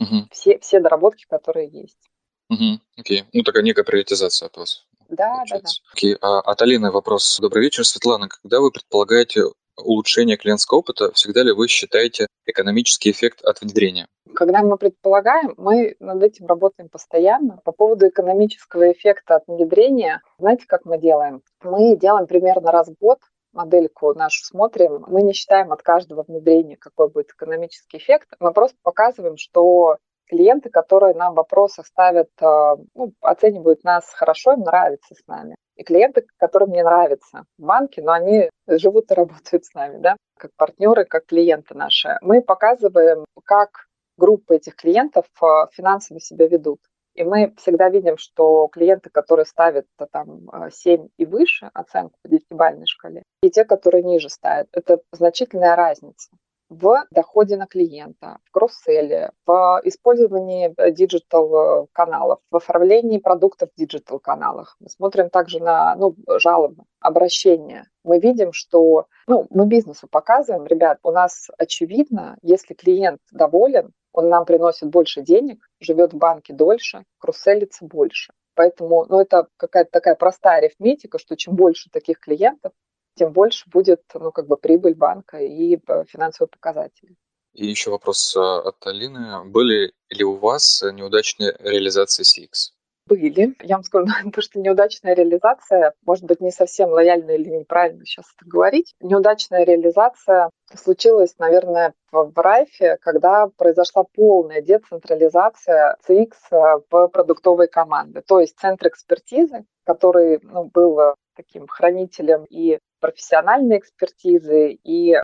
[0.00, 0.28] Угу.
[0.30, 2.10] Все, все доработки, которые есть.
[2.48, 2.80] Угу.
[2.98, 3.24] Окей.
[3.32, 4.86] Ну, такая некая приоритизация от вас.
[5.08, 5.80] Да, получается.
[5.82, 5.92] да, да.
[5.92, 6.16] Окей.
[6.20, 7.38] А от Алины вопрос.
[7.40, 8.28] Добрый вечер, Светлана.
[8.28, 9.42] Когда вы предполагаете
[9.76, 14.06] улучшение клиентского опыта, всегда ли вы считаете экономический эффект от внедрения?
[14.34, 17.60] Когда мы предполагаем, мы над этим работаем постоянно.
[17.64, 21.42] По поводу экономического эффекта от внедрения, знаете, как мы делаем?
[21.62, 23.18] Мы делаем примерно раз в год
[23.52, 28.28] модельку нашу смотрим, мы не считаем от каждого внедрения, какой будет экономический эффект.
[28.38, 29.96] Мы просто показываем, что
[30.30, 35.56] клиенты, которые нам вопросы ставят, э, ну, оценивают нас хорошо, им нравится с нами.
[35.76, 40.52] И клиенты, которым не нравятся банки, но они живут и работают с нами, да, как
[40.56, 42.16] партнеры, как клиенты наши.
[42.20, 43.86] Мы показываем, как
[44.16, 46.80] группы этих клиентов э, финансово себя ведут.
[47.14, 52.86] И мы всегда видим, что клиенты, которые ставят там 7 и выше оценку по десятибалльной
[52.86, 56.30] шкале, и те, которые ниже ставят, это значительная разница
[56.70, 63.78] в доходе на клиента, в cross-sell е, в использовании digital каналов, в оформлении продуктов в
[63.78, 64.76] digital каналах.
[64.78, 67.90] Мы смотрим также на ну, жалобы, обращения.
[68.04, 74.28] Мы видим, что ну, мы бизнесу показываем, ребят, у нас очевидно, если клиент доволен, он
[74.28, 78.32] нам приносит больше денег, живет в банке дольше, cross-sell ится больше.
[78.54, 82.72] Поэтому ну, это какая-то такая простая арифметика, что чем больше таких клиентов,
[83.14, 87.16] тем больше будет ну, как бы прибыль банка и э, финансовые показатели.
[87.52, 89.44] И еще вопрос э, от Алины.
[89.44, 92.72] Были ли у вас неудачные реализации CX?
[93.10, 93.54] Были.
[93.60, 98.26] Я вам скажу, то, что неудачная реализация, может быть, не совсем лояльно или неправильно сейчас
[98.36, 98.94] это говорить.
[99.00, 108.22] Неудачная реализация случилась, наверное, в Райфе, когда произошла полная децентрализация CX э, в продуктовой команды.
[108.26, 115.16] То есть центр экспертизы, который ну, был таким хранителем и профессиональной экспертизы, и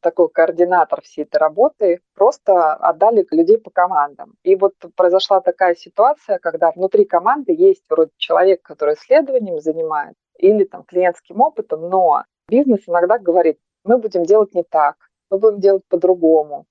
[0.00, 4.34] такой координатор всей этой работы, просто отдали людей по командам.
[4.42, 10.64] И вот произошла такая ситуация, когда внутри команды есть вроде человек, который исследованием занимается, или
[10.64, 14.96] там клиентским опытом, но бизнес иногда говорит, мы будем делать не так,
[15.30, 16.66] мы будем делать по-другому.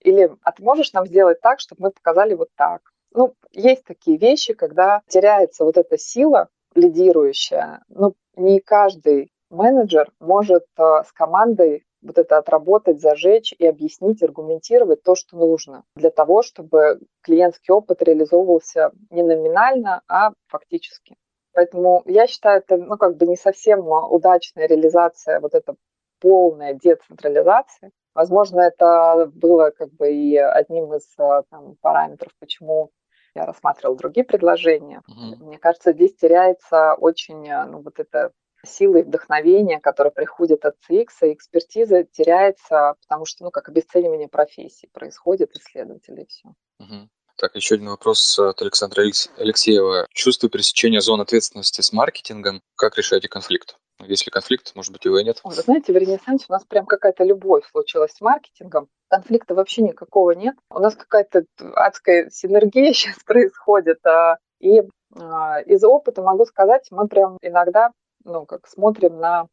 [0.00, 2.80] Или, а ты можешь нам сделать так, чтобы мы показали вот так?
[3.14, 7.82] Ну, есть такие вещи, когда теряется вот эта сила лидирующая.
[7.88, 15.02] Ну, не каждый менеджер может э, с командой вот это отработать, зажечь и объяснить, аргументировать
[15.02, 21.16] то, что нужно для того, чтобы клиентский опыт реализовывался не номинально, а фактически.
[21.54, 25.76] Поэтому я считаю, это ну, как бы не совсем удачная реализация, вот эта
[26.20, 27.90] полная децентрализация.
[28.14, 32.90] Возможно, это было как бы и одним из там, параметров, почему
[33.34, 35.02] я рассматривала другие предложения.
[35.08, 35.44] Mm-hmm.
[35.44, 38.32] Мне кажется, здесь теряется очень ну, вот это
[38.64, 44.28] силы и вдохновение, которое приходит от CX, и экспертиза теряется, потому что, ну, как обесценивание
[44.28, 46.48] профессии происходит, исследователей, все.
[46.78, 47.08] Угу.
[47.36, 49.02] Так, еще один вопрос от Александра
[49.38, 50.06] Алексеева.
[50.12, 52.62] Чувствую пересечение зон ответственности с маркетингом.
[52.76, 53.76] Как решаете конфликт?
[54.00, 55.40] Если конфликт, может быть, его и нет?
[55.44, 58.88] Вы знаете, в Ренессансе у нас прям какая-то любовь случилась с маркетингом.
[59.08, 60.56] Конфликта вообще никакого нет.
[60.70, 61.44] У нас какая-то
[61.74, 64.04] адская синергия сейчас происходит.
[64.06, 64.82] А, и
[65.16, 67.90] а, из опыта могу сказать, мы прям иногда
[68.24, 69.48] ну, как смотрим на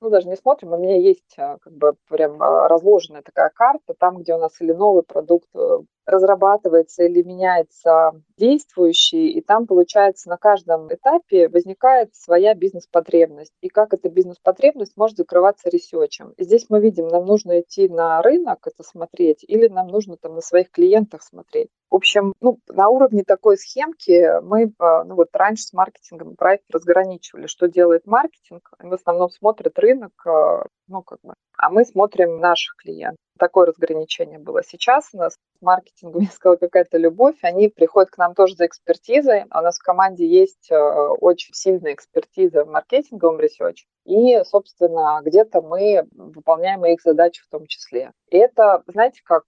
[0.00, 3.94] ну, даже не смотрим, у меня есть а, как бы прям а, разложенная такая карта,
[3.98, 5.78] там, где у нас или новый продукт э,
[6.10, 13.52] разрабатывается или меняется действующий, и там, получается, на каждом этапе возникает своя бизнес-потребность.
[13.60, 16.34] И как эта бизнес-потребность может закрываться research ем.
[16.38, 20.40] Здесь мы видим, нам нужно идти на рынок это смотреть, или нам нужно там на
[20.40, 21.68] своих клиентах смотреть.
[21.90, 26.64] В общем, ну, на уровне такой схемки мы а, ну, вот раньше с маркетингом проект
[26.70, 28.70] разграничивали, что делает маркетинг.
[28.78, 33.18] В основном смотрят рынок, а, ну, как бы, а мы смотрим наших клиентов.
[33.40, 34.62] Такое разграничение было.
[34.62, 37.38] Сейчас у нас с маркетингом, я сказала, какая-то любовь.
[37.40, 39.44] Они приходят к нам тоже за экспертизой.
[39.44, 43.86] У нас в команде есть а, очень сильная экспертиза в маркетинговом research е.
[44.04, 48.12] И, собственно, где-то мы выполняем их задачи в том числе.
[48.28, 49.44] И это, знаете, как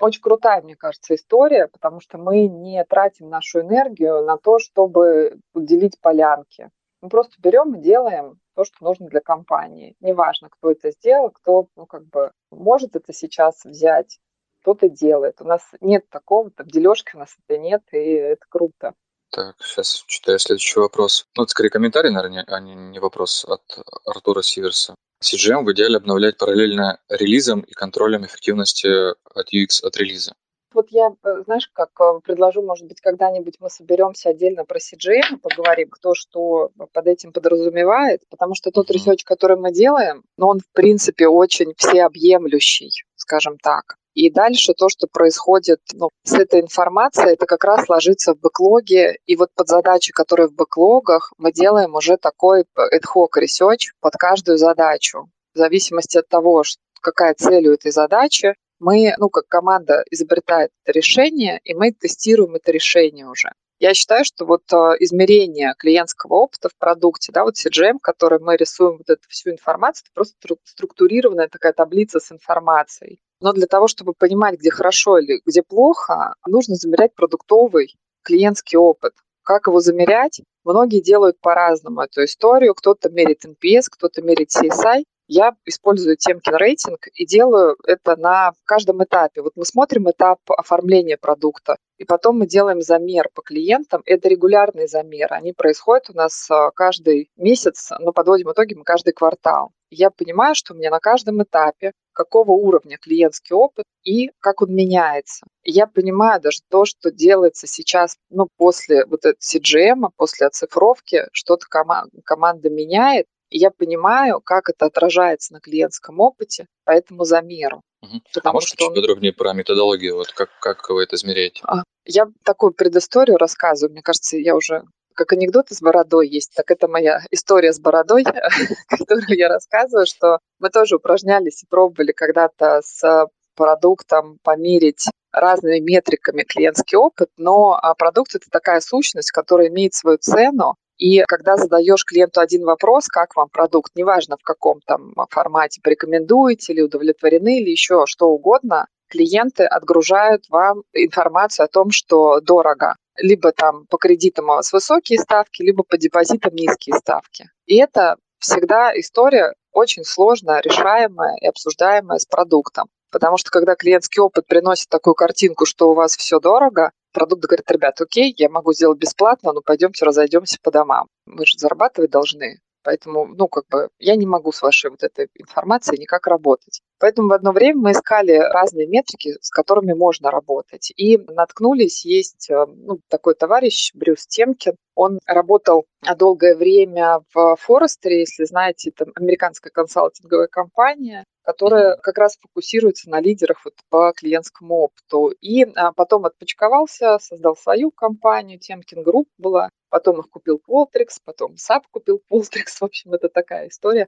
[0.00, 5.38] очень крутая, мне кажется, история, потому что мы не тратим нашу энергию на то, чтобы
[5.54, 6.68] делить полянки.
[7.02, 9.96] Мы просто берем и делаем то, что нужно для компании.
[10.00, 14.18] Неважно, кто это сделал, кто ну, как бы может это сейчас взять,
[14.60, 15.40] кто-то делает.
[15.40, 18.94] У нас нет такого, там дележки у нас это нет, и это круто.
[19.30, 21.26] Так, сейчас читаю следующий вопрос.
[21.36, 23.62] Ну, это скорее комментарий, наверное, а не вопрос от
[24.04, 24.94] Артура Сиверса.
[25.22, 30.34] CGM в идеале обновлять параллельно релизом и контролем эффективности от UX от релиза.
[30.72, 35.38] Вот я, э, знаешь, как э, предложу, может быть, когда-нибудь мы соберемся отдельно про CGM,
[35.42, 39.18] поговорим, кто что под этим подразумевает, потому что тот mm-hmm.
[39.24, 43.96] который мы делаем, ну, он, в принципе, очень всеобъемлющий, скажем так.
[44.14, 49.16] И дальше то, что происходит ну, с этой информацией, это как раз ложится в бэклоге.
[49.26, 54.14] И вот под задачи, которые в бэклогах, мы делаем уже такой ad hoc research под
[54.14, 55.30] каждую задачу.
[55.54, 56.64] В зависимости от того,
[57.00, 62.56] какая цель у этой задачи, мы, ну, как команда изобретает это решение, и мы тестируем
[62.56, 63.52] это решение уже.
[63.78, 68.56] Я считаю, что вот э, измерение клиентского опыта в продукте, да, вот CGM, который мы
[68.56, 73.20] рисуем вот эту всю информацию, это просто структурированная такая таблица с информацией.
[73.40, 79.14] Но для того, чтобы понимать, где хорошо или где плохо, нужно замерять продуктовый клиентский опыт.
[79.42, 80.42] Как его замерять?
[80.64, 82.74] Многие делают по-разному эту историю.
[82.74, 85.04] Кто-то мерит NPS, кто-то мерит CSI.
[85.32, 89.42] Я использую Темкин рейтинг и делаю это на каждом этапе.
[89.42, 94.02] Вот мы смотрим этап оформления продукта, и потом мы делаем замер по клиентам.
[94.06, 95.36] Это регулярные замеры.
[95.36, 99.70] Они происходят у нас а, каждый месяц, но подводим итоги мы каждый квартал.
[99.92, 104.74] Я понимаю, что у меня на каждом этапе какого уровня клиентский опыт и как он
[104.74, 105.46] меняется.
[105.62, 111.66] Я понимаю даже то, что делается сейчас, ну, после вот этого CGM, после оцифровки, что-то
[111.70, 117.82] кома- команда меняет, и я понимаю, как это отражается на клиентском опыте по этому замеру.
[118.02, 118.20] Угу.
[118.44, 121.60] а можете что чуть подробнее про методологию, вот как, как вы это измеряете?
[121.66, 123.92] А, я такую предысторию рассказываю.
[123.92, 124.84] Мне кажется, я уже
[125.14, 128.24] как анекдот с бородой есть, так это моя история с бородой,
[128.88, 136.42] которую я рассказываю, что мы тоже упражнялись и пробовали когда-то с продуктам померить разными метриками
[136.42, 142.04] клиентский опыт, но а, продукт это такая сущность, которая имеет свою цену, и когда задаешь
[142.04, 147.70] клиенту один вопрос, как вам продукт, неважно в каком там формате, порекомендуете или удовлетворены, или
[147.70, 152.96] еще что угодно, клиенты отгружают вам информацию о том, что дорого.
[153.16, 157.48] Либо там по кредитам у вас высокие ставки, либо по депозитам низкие ставки.
[157.64, 162.88] И это всегда история очень сложная, решаемая и обсуждаемая с продуктом.
[163.10, 167.70] Потому что когда клиентский опыт приносит такую картинку, что у вас все дорого, продукт говорит,
[167.70, 171.06] ребят, окей, я могу сделать бесплатно, но пойдемте разойдемся по домам.
[171.26, 172.60] Мы же зарабатывать должны.
[172.82, 176.80] Поэтому, ну, как бы, я не могу с вашей вот этой информацией никак работать.
[176.98, 180.92] Поэтому в одно время мы искали разные метрики, с которыми можно работать.
[180.96, 184.76] И наткнулись, есть э, ну, такой товарищ Брюс Темкин.
[184.94, 185.84] Он работал
[186.16, 193.10] долгое время в Forrester е, если знаете, это американская консалтинговая компания, которая как раз фокусируется
[193.10, 195.34] на лидерах вот по клиентскому опыту.
[195.40, 201.54] И а, потом отпочковался, создал свою компанию, Temkin Group была, потом их купил Qualtrics, потом
[201.54, 202.78] SAP купил Qualtrics.
[202.78, 204.06] В общем, это такая история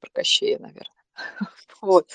[0.00, 0.84] про Кощея, наверное.
[1.80, 2.06] Вот.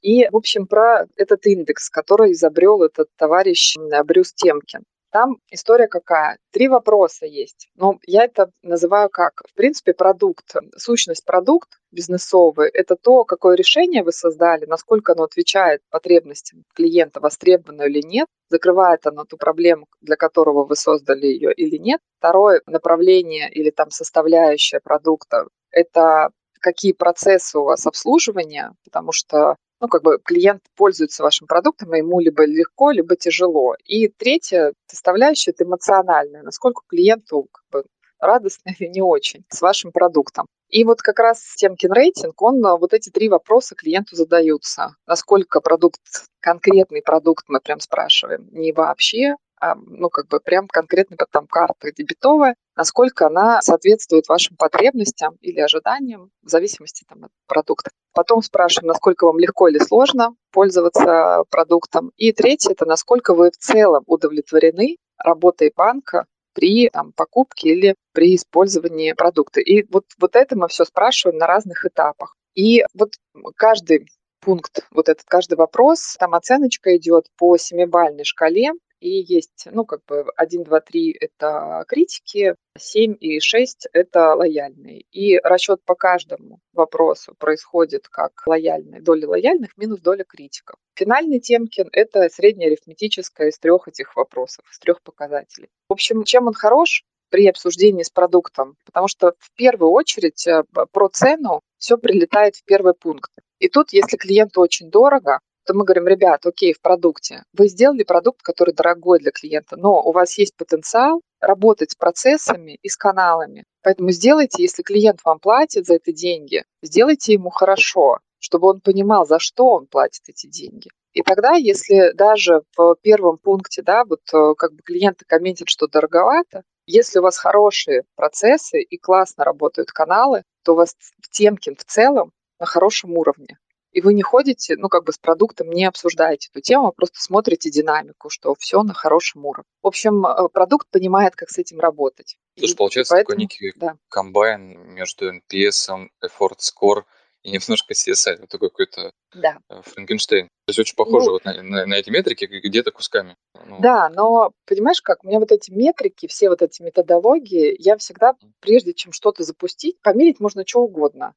[0.00, 4.84] И, в общем, про этот индекс, который изобрел этот товарищ Брюс Темкин.
[5.10, 6.38] Там история какая?
[6.52, 7.68] Три вопроса есть.
[7.74, 9.42] Но я это называю как?
[9.48, 15.80] В принципе, продукт, сущность продукт бизнесовый– это то, какое решение вы создали, насколько оно отвечает
[15.90, 21.76] потребностям клиента, востребовано или нет, закрывает оно ту проблему, для которого вы создали ее или
[21.76, 22.00] нет.
[22.18, 26.30] Второе направление или там составляющая продукта– это
[26.60, 31.98] какие процессы у вас обслуживания, потому что ну, как бы клиент пользуется вашим продуктом, и
[31.98, 33.74] ему либо легко, либо тяжело.
[33.84, 37.88] И третья составляющая– это эмоциональная, насколько клиенту как бы,
[38.20, 40.46] радостно или не очень с вашим продуктом.
[40.68, 44.94] И вот как раз Темкин рейтинг, он вот эти три вопроса клиенту задаются.
[45.06, 46.00] Насколько продукт,
[46.40, 51.92] конкретный продукт мы прям спрашиваем, не вообще, а, ну, как бы прям конкретно там карта
[51.92, 57.90] дебетовая, насколько она соответствует вашим потребностям или ожиданиям в зависимости там, от продукта.
[58.14, 62.10] Потом спрашиваем, насколько вам легко или сложно пользоваться продуктом.
[62.16, 66.24] И третье– это насколько вы в целом удовлетворены работой банка
[66.54, 69.60] при там, покупке или при использовании продукта.
[69.60, 72.34] И вот, вот это мы все спрашиваем на разных этапах.
[72.54, 73.10] И вот
[73.56, 74.06] каждый
[74.40, 80.04] пункт, вот этот каждый вопрос, там оценочка идет по семибальной шкале, и есть, ну, как
[80.06, 85.00] бы 1, 2, 3– это критики, 7 и 6– это лояльные.
[85.10, 90.76] И расчет по каждому вопросу происходит как лояльные, доля лояльных минус доля критиков.
[90.94, 95.68] Финальный Темкин– это среднеарифметическое из трех этих вопросов, из трех показателей.
[95.88, 97.04] В общем, чем он хорош?
[97.30, 102.64] при обсуждении с продуктом, потому что в первую очередь э, про цену все прилетает в
[102.64, 103.30] первый пункт.
[103.60, 105.38] И тут, если клиенту очень дорого,
[105.70, 107.44] то мы говорим, ребят, окей, в продукте.
[107.52, 112.76] Вы сделали продукт, который дорогой для клиента, но у вас есть потенциал работать с процессами
[112.82, 113.62] и с каналами.
[113.80, 119.28] Поэтому сделайте, если клиент вам платит за это деньги, сделайте ему хорошо, чтобы он понимал,
[119.28, 120.90] за что он платит эти деньги.
[121.12, 125.86] И тогда, если даже в первом пункте, да, вот э, как бы клиенты комментят, что
[125.86, 131.76] дороговато, если у вас хорошие процессы и классно работают каналы, то у вас в Темкин
[131.76, 133.56] в целом на хорошем уровне
[133.92, 137.20] и вы не ходите, ну, как бы с продуктом не обсуждаете эту тему, а просто
[137.20, 139.68] смотрите динамику, что все на хорошем уровне.
[139.82, 142.36] В общем, э, продукт понимает, как с этим работать.
[142.56, 143.96] То есть, получается, поэтому, такой некий да.
[144.08, 147.02] комбайн между NPS, Effort Score
[147.42, 149.58] и немножко CSI, вот такой какой-то да.
[149.68, 150.46] Э, Франкенштейн.
[150.46, 153.36] То есть очень похоже ну, вот на, на, на эти метрики где-то кусками.
[153.66, 153.80] Ну.
[153.80, 158.34] Да, но понимаешь как, у меня вот эти метрики, все вот эти методологии, я всегда,
[158.60, 161.34] прежде чем что-то запустить, померить можно что угодно.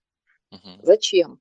[0.52, 0.82] Угу.
[0.84, 1.40] Зачем?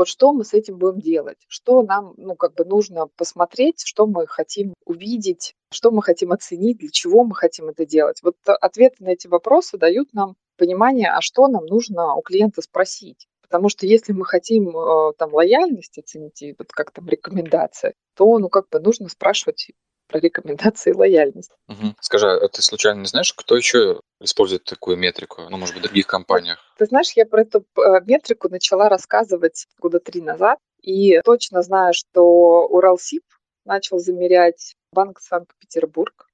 [0.00, 1.36] Вот что мы с этим будем делать?
[1.46, 6.78] Что нам, ну, как бы нужно посмотреть, что мы хотим увидеть, что мы хотим оценить,
[6.78, 8.20] для чего мы хотим это делать?
[8.22, 13.28] Вот ответы на эти вопросы дают нам понимание, а что нам нужно у клиента спросить.
[13.42, 18.48] Потому что если мы хотим э, там лояльность оценить, вот как там рекомендация, то ну
[18.48, 19.70] как бы нужно спрашивать
[20.10, 21.52] про рекомендации и лояльность.
[21.68, 21.94] Угу.
[22.00, 25.86] Скажи, а ты случайно не знаешь, кто еще использует такую метрику, ну, может быть, в
[25.86, 26.58] других компаниях?
[26.78, 31.92] Ты знаешь, я про эту э, метрику начала рассказывать года три назад, и точно знаю,
[31.94, 33.22] что Уралсиб
[33.64, 36.26] начал замерять, Банк Санкт-Петербург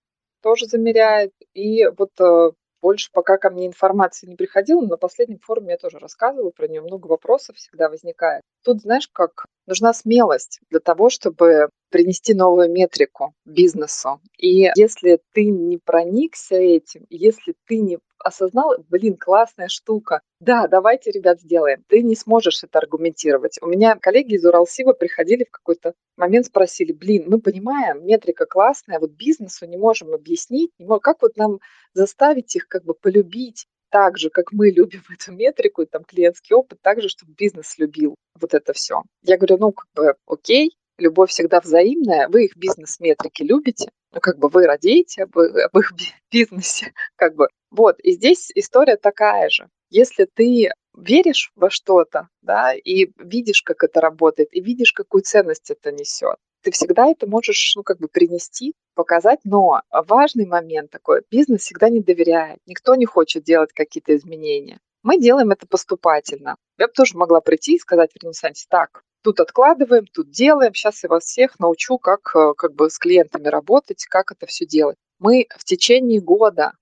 [0.43, 2.53] тоже замеряет, и вот э,
[2.87, 6.69] больше пока ко мне информации не приходила, но на последнем форуме я тоже рассказывала про
[6.69, 8.43] нее, много вопросов всегда возникает.
[8.65, 14.21] Тут, знаешь, как нужна смелость для того, чтобы принести новую метрику бизнесу.
[14.39, 20.21] И если ты не проникся этим, если ты не осознал, блин, классная штука.
[20.41, 21.83] Да, давайте, ребят, сделаем.
[21.89, 23.59] Ты не сможешь это аргументировать.
[23.63, 28.99] У меня коллеги из Уралсива приходили в какой-то момент, спросили, блин, мы понимаем, метрика классная,
[28.99, 30.71] вот бизнесу не можем объяснить,
[31.03, 31.59] как вот нам
[31.95, 36.55] заставить их как бы полюбить так же, как мы любим эту метрику, и там клиентский
[36.55, 39.03] опыт, так же, чтобы бизнес любил вот это все.
[39.23, 44.39] Я говорю, ну, как бы, окей, любовь всегда взаимная, вы их бизнес-метрики любите, ну, как
[44.39, 45.93] бы вы радеете об, об их
[46.31, 47.49] бизнесе, как бы.
[47.77, 49.69] Вот, и здесь история такая же.
[49.91, 55.71] Если ты веришь во что-то, да, и видишь, как это работает, и видишь, какую ценность
[55.71, 61.21] это несет, ты всегда это можешь, ну, как бы принести, показать, но важный момент такой,
[61.31, 64.79] бизнес всегда не доверяет, никто не хочет делать какие-то изменения.
[65.03, 66.57] Мы делаем это поступательно.
[66.79, 70.73] Я бы тоже могла прийти и сказать, Вернее Александрович, так, тут откладываем, тут делаем.
[70.73, 74.65] Сейчас я вас всех научу, как, э, как бы с клиентами работать, как это все
[74.65, 74.97] делать.
[75.19, 76.73] Мы в течение года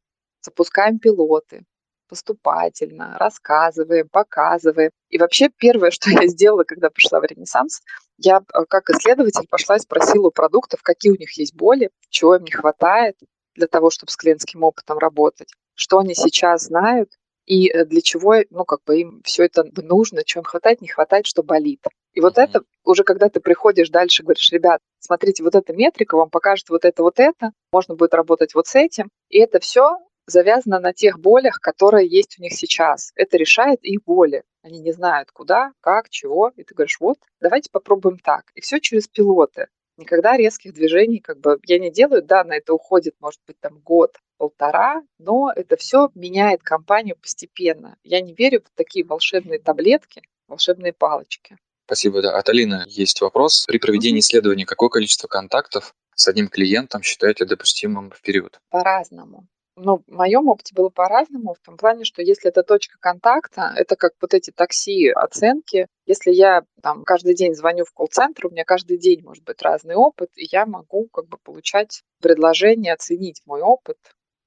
[0.45, 1.65] запускаем пилоты,
[2.09, 4.91] поступательно, рассказываем, показываем.
[5.09, 7.83] И вообще первое, что я сделала, когда пришла в Ренессанс,
[8.19, 12.37] я э, как исследователь пошла и спросила у продуктов, какие у них есть боли, чего
[12.37, 13.17] им не хватает
[13.55, 17.11] для того, чтобы с клиентским опытом работать, что они сейчас знают
[17.47, 20.89] и э, для чего, ну, как бы им все это нужно, чего им хватает, не
[20.89, 21.81] хватает, что болит.
[22.13, 26.31] И вот это уже когда ты приходишь дальше, говоришь, ребят, смотрите, вот эта метрика вам
[26.31, 30.81] покажет вот это, вот это, можно будет работать вот с этим, и это все завязано
[30.81, 33.13] на тех болях, которые есть у них сейчас.
[33.15, 34.43] Это решает их боли.
[34.63, 36.53] Они не знают, куда, как, чего.
[36.57, 38.51] И ты говоришь, вот, давайте попробуем так.
[38.55, 39.69] И все через пилоты.
[39.97, 42.23] Никогда резких движений как бы я не делаю.
[42.23, 47.97] Да, на это уходит, может быть, там год, полтора, но это все меняет компанию постепенно.
[48.03, 51.59] Я не верю в такие волшебные таблетки, волшебные палочки.
[51.87, 52.37] Спасибо, да.
[52.37, 53.67] От Алины есть вопрос.
[53.67, 58.59] При проведении исследования какое количество контактов с одним клиентом считаете допустимым в период?
[58.71, 59.47] По-разному.
[59.77, 63.97] Ну, в моем опыте было по-разному, в том плане, что если это точка контакта, это
[63.97, 65.89] как вот эти такси оценки.
[66.07, 69.97] Если я там каждый день звоню в колл-центр, у меня каждый день может быть разный
[69.97, 73.99] опыт, и я могу как бы получать предложение оценить мой опыт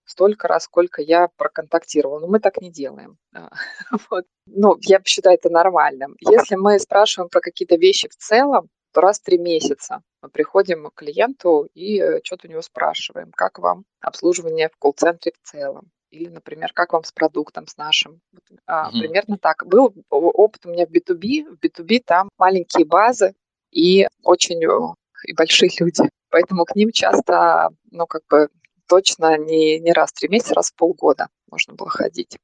[0.05, 2.19] столько раз, сколько я проконтактировала.
[2.19, 3.17] Но мы так не делаем.
[4.09, 4.25] Вот.
[4.45, 6.15] Ну, я считаю это нормальным.
[6.21, 10.89] Если мы спрашиваем про какие-то вещи в целом, то раз в три месяца мы приходим
[10.89, 15.91] к клиенту и э, что-то у него спрашиваем, как вам обслуживание в колл-центре в целом.
[16.09, 18.21] Или, например, как вам с продуктом, с нашим.
[18.65, 18.97] А, угу.
[18.97, 19.67] Примерно так.
[19.67, 21.57] Был опыт у меня в B2B.
[21.57, 23.35] В B2B там маленькие базы
[23.69, 26.09] и очень и большие люди.
[26.31, 28.49] Поэтому к ним часто, ну, как бы
[28.87, 32.35] точно не, не раз в три месяца, раз в полгода можно было ходить.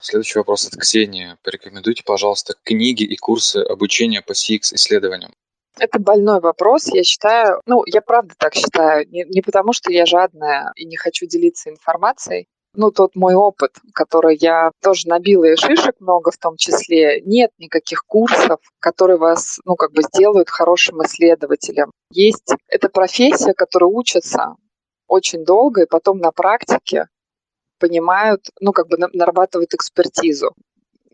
[0.00, 1.36] Следующий вопрос от Ксении.
[1.44, 5.32] Порекомендуйте, пожалуйста, книги и курсы обучения по CX-исследованиям.
[5.78, 10.06] Это больной вопрос, я считаю, ну, я правда так считаю, не, не потому что я
[10.06, 12.46] жадная и не хочу делиться информацией,
[12.76, 17.50] ну, тот мой опыт, который я тоже набила и шишек много в том числе, нет
[17.58, 21.90] никаких курсов, которые вас, ну, как бы сделают хорошим исследователем.
[22.12, 24.56] Есть эта профессия, которая учится
[25.08, 27.06] очень долго, и потом на практике
[27.78, 30.54] понимают, ну, как бы нарабатывают экспертизу.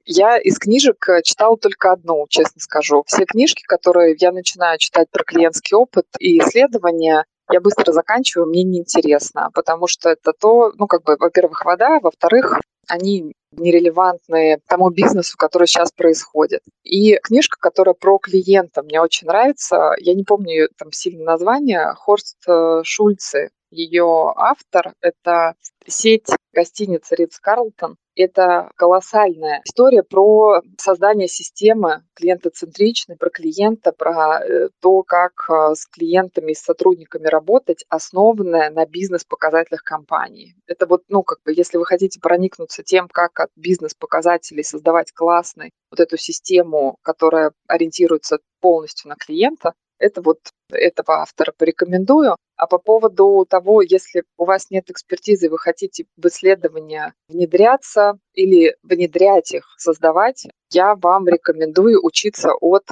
[0.05, 3.05] Я из книжек э, читала только одну, честно скажу.
[3.07, 8.65] Все книжки, которые я начинаю читать про клиентский опыт и исследования, я быстро заканчиваю, мне
[8.65, 15.37] неинтересно, потому что это то, ну, как бы, во-первых, вода, во-вторых, они нерелевантные тому бизнесу,
[15.37, 16.63] который сейчас происходит.
[16.83, 19.93] И книжка, которая про клиента, мне очень нравится.
[19.99, 21.95] Я не помню там сильно название.
[21.95, 24.95] Хорст э, Шульце ее автор.
[25.01, 25.55] Это
[25.87, 27.97] сеть гостиниц Ридс Карлтон.
[28.15, 35.87] Это колоссальная история про создание системы клиентоцентричной, про клиента, про э, то, как э, с
[35.87, 40.55] клиентами, с сотрудниками работать, основанная на бизнес-показателях компании.
[40.67, 45.71] Это вот, ну, как бы, если вы хотите проникнуться тем, как от бизнес-показателей создавать классный
[45.91, 49.73] вот эту систему, которая ориентируется полностью на клиента,
[50.03, 50.39] это вот
[50.71, 52.37] этого автора порекомендую.
[52.57, 58.77] А по поводу того, если у вас нет экспертизы, вы хотите в исследования внедряться или
[58.83, 62.85] внедрять их, создавать, я вам рекомендую учиться от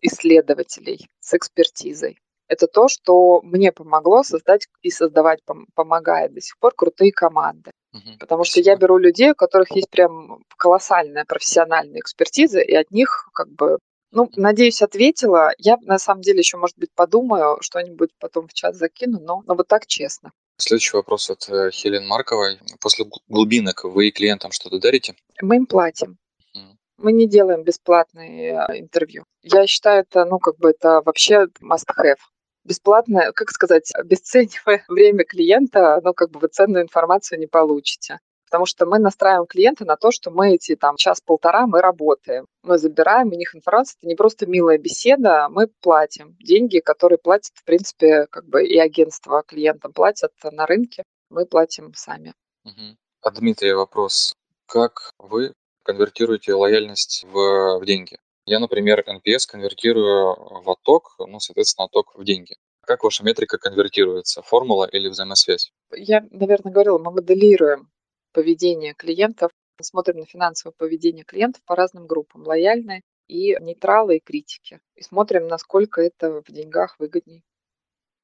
[0.00, 2.18] исследователей с экспертизой.
[2.48, 5.40] Это то, что мне помогло создать и создавать
[5.74, 7.72] помогает до сих пор крутые команды.
[7.92, 12.90] Угу, Потому что я беру людей, у которых есть прям колоссальная профессиональная экспертиза, и от
[12.92, 13.78] них как бы
[14.16, 15.52] ну, надеюсь, ответила.
[15.58, 19.54] Я на самом деле еще, может быть, подумаю, что-нибудь потом в чат закину, но, но
[19.54, 20.32] вот так честно.
[20.56, 22.58] Следующий вопрос от э, Хелен Марковой.
[22.80, 25.16] После глубинок вы клиентам что-то дарите?
[25.42, 26.16] Мы им платим.
[26.96, 29.24] Мы не делаем бесплатные э, интервью.
[29.42, 32.16] Я считаю, это, ну, как бы это вообще must-have.
[32.64, 38.18] Бесплатное, как сказать, обесценивая время клиента, ну, как бы вы ценную информацию не получите.
[38.46, 42.46] Потому что мы настраиваем клиента на то, что мы эти там час-полтора мы работаем.
[42.62, 43.96] Мы забираем у них информацию.
[44.00, 46.36] Это не просто милая беседа, мы платим.
[46.38, 51.92] Деньги, которые платят, в принципе, как бы и агентство клиентам платят на рынке, мы платим
[51.94, 52.34] сами.
[52.64, 52.96] Угу.
[53.22, 54.34] А Дмитрий, вопрос.
[54.66, 58.18] Как вы конвертируете лояльность в, в деньги?
[58.44, 62.54] Я, например, NPS конвертирую в отток, ну, соответственно, отток в деньги.
[62.82, 64.42] Как ваша метрика конвертируется?
[64.42, 65.72] Формула или взаимосвязь?
[65.92, 67.90] Я, наверное, говорила, мы моделируем
[68.36, 72.42] поведение клиентов, смотрим на финансовое поведение клиентов по разным группам.
[72.46, 74.78] Лояльные и нейтралы, и критики.
[74.94, 77.42] И смотрим, насколько это в деньгах выгодней.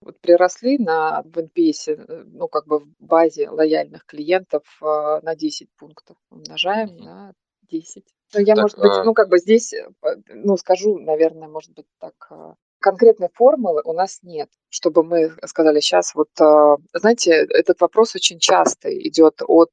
[0.02, 5.34] Вот приросли на, в NPS, э, ну, как бы в базе лояльных клиентов э, на
[5.34, 6.18] 10 пунктов.
[6.28, 7.04] Умножаем mm-hmm.
[7.04, 7.32] на
[7.70, 8.04] 10.
[8.34, 9.04] Ну, я, так, может быть, а...
[9.04, 9.88] ну, как бы здесь, э,
[10.28, 12.30] ну, скажу, наверное, может быть, так,
[12.82, 16.28] конкретной формулы у нас нет, чтобы мы сказали сейчас, вот,
[16.92, 19.70] знаете, этот вопрос очень часто идет от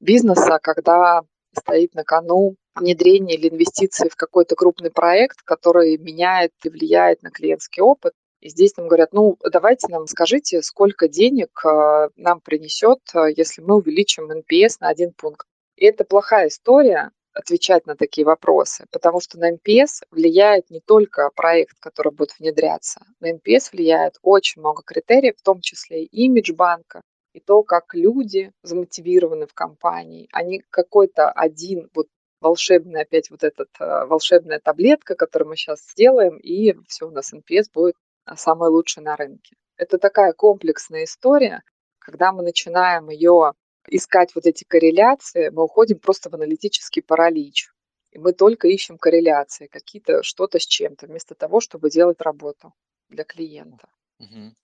[0.00, 1.22] бизнеса, когда
[1.56, 7.30] стоит на кону внедрение или инвестиции в какой-то крупный проект, который меняет и влияет на
[7.30, 8.12] клиентский опыт.
[8.40, 13.62] И здесь нам говорят, ну, давайте нам скажите, сколько денег э, нам принесет, э, если
[13.62, 15.46] мы увеличим NPS на один пункт.
[15.76, 21.30] И это плохая история, отвечать на такие вопросы, потому что на NPS влияет не только
[21.34, 23.00] проект, который будет внедряться.
[23.20, 27.02] На NPS влияет очень много критериев, в том числе и имидж банка,
[27.34, 32.06] и то, как люди замотивированы в компании, не какой-то один вот
[32.40, 37.34] волшебный опять вот этот э, волшебная таблетка, которую мы сейчас сделаем, и все, у нас
[37.34, 39.56] NPS будет а, самые лучшие на рынке.
[39.76, 41.62] Это такая комплексная история,
[41.98, 43.52] когда мы начинаем ее
[43.88, 47.70] искать вот эти корреляции, мы уходим просто в аналитический паралич.
[48.12, 52.72] И мы только ищем корреляции, какие-то что-то с чем-то, вместо того, чтобы делать работу
[53.08, 53.88] для клиента.
[54.18, 54.54] Угу.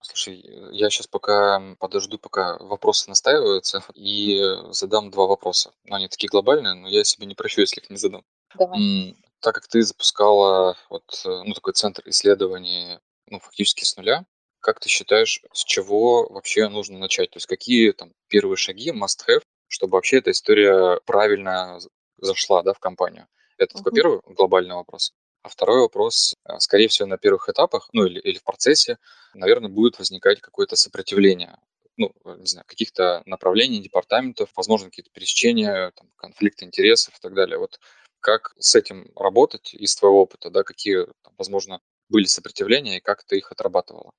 [0.00, 0.42] Слушай,
[0.72, 4.40] я сейчас пока подожду, пока вопросы настаиваются, и
[4.70, 5.72] задам два вопроса.
[5.84, 8.24] Ну, они такие глобальные, но я себе не прощу, если их не задам.
[8.54, 14.26] Давай так как ты запускала вот, э, ну, такой центр исследований, ну, фактически с нуля,
[14.66, 17.30] как ты считаешь, с чего вообще нужно начать?
[17.30, 21.78] То есть какие там первые шаги must-have, чтобы вообще эта история правильно
[22.18, 23.28] зашла да, в компанию?
[23.58, 25.12] Это такой первый глобальный вопрос.
[25.42, 28.98] А второй вопрос, э, скорее всего, на первых этапах, ну или, или в процессе,
[29.34, 31.56] наверное, будет возникать какое-то сопротивление
[31.96, 37.58] ну, не знаю, каких-то направлений, департаментов, возможно, какие-то пересечения, там, конфликты интересов и так далее.
[37.58, 37.78] Вот
[38.18, 41.06] как с этим работать из твоего опыта, да, какие,
[41.38, 44.10] возможно, были сопротивления и как ты их отрабатывала?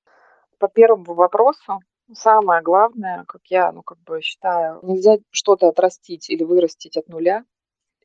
[0.58, 1.80] По первому вопросу,
[2.12, 7.44] самое главное, как я, ну, как бы считаю, нельзя что-то отрастить или вырастить от нуля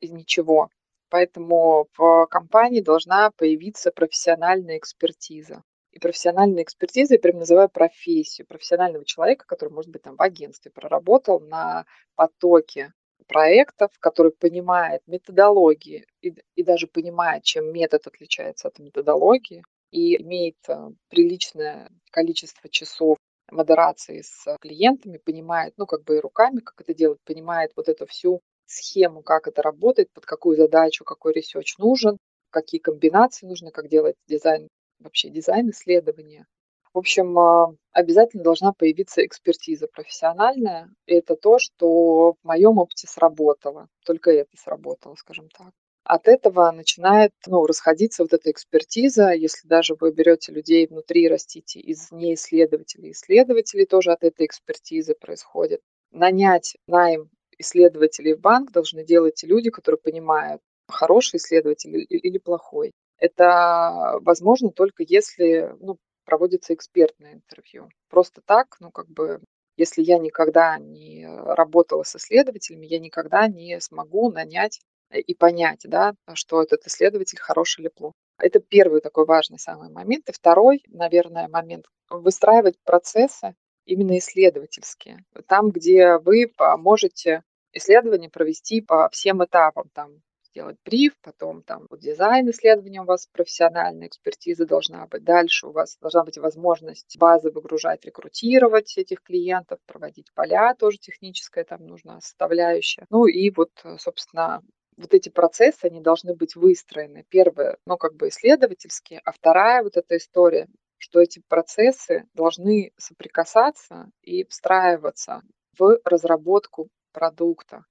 [0.00, 0.68] из ничего.
[1.08, 5.62] Поэтому в компании должна появиться профессиональная экспертиза.
[5.92, 10.72] И профессиональная экспертиза, я прям называю профессию профессионального человека, который, может быть, там в агентстве
[10.72, 11.84] проработал на
[12.16, 12.92] потоке
[13.28, 19.62] проектов, который понимает методологии и, и даже понимает, чем метод отличается от методологии,
[19.94, 23.16] и имеет э, приличное количество часов
[23.48, 28.04] модерации с клиентами, понимает, ну, как бы и руками, как это делать, понимает вот эту
[28.06, 32.18] всю схему, как это работает, под какую задачу, какой research нужен,
[32.50, 34.68] какие комбинации нужны, как делать дизайн,
[34.98, 36.46] вообще дизайн исследования.
[36.92, 40.90] В общем, а, обязательно должна появиться экспертиза профессиональная.
[41.06, 43.86] Это то, что в моем опыте сработало.
[44.04, 45.70] Только это сработало, скажем так.
[46.04, 49.30] От этого начинает ну, расходиться вот эта экспертиза.
[49.32, 55.80] Если даже вы берете людей внутри, растите из неисследователей, исследователи тоже от этой экспертизы происходит.
[56.10, 62.92] Нанять найм исследователей в банк должны делать люди, которые понимают, хороший исследователь или плохой.
[63.18, 65.96] Это возможно только если ну,
[66.26, 67.88] проводится экспертное интервью.
[68.10, 69.40] Просто так, ну, как бы,
[69.78, 74.80] если я никогда не работала с исследователями, я никогда не смогу нанять
[75.12, 78.14] и понять, да, что этот исследователь хороший или плохой.
[78.38, 80.28] Это первый такой важный самый момент.
[80.28, 85.24] И второй, наверное, момент– выстраивать процессы именно исследовательские.
[85.46, 87.42] Там, где вы можете
[87.72, 93.26] исследование провести по всем этапам, там, сделать бриф, потом там вот дизайн исследования у вас
[93.26, 95.24] профессиональная экспертиза должна быть.
[95.24, 101.64] Дальше у вас должна быть возможность базы выгружать, рекрутировать этих клиентов, проводить поля, тоже техническая
[101.64, 103.04] там нужна составляющая.
[103.10, 104.62] Ну и вот, собственно,
[104.96, 107.24] вот эти процессы, они должны быть выстроены.
[107.28, 110.68] Первое, ну, как бы исследовательские, а вторая вот эта история,
[110.98, 115.42] что эти процессы должны соприкасаться и встраиваться
[115.78, 117.84] в разработку продукта.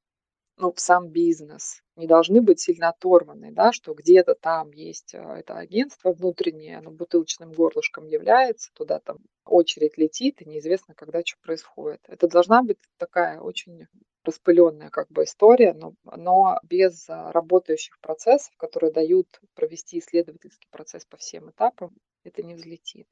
[0.58, 5.58] Ну, сам бизнес, не должны быть сильно оторваны, да, что где-то там есть а, это
[5.58, 12.02] агентство внутреннее, оно бутылочным горлышком является, туда там очередь летит, и неизвестно, когда что происходит.
[12.08, 13.88] Это должна быть такая очень
[14.24, 21.06] распыленная как бы история, но, но без а, работающих процессов, которые дают провести исследовательский процесс
[21.06, 23.08] по всем этапам, это не взлетит.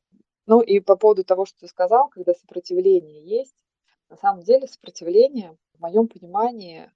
[0.46, 3.56] Ну и по поводу того, что ты сказал, когда сопротивление есть,
[4.10, 6.92] на самом деле сопротивление, в моем понимании,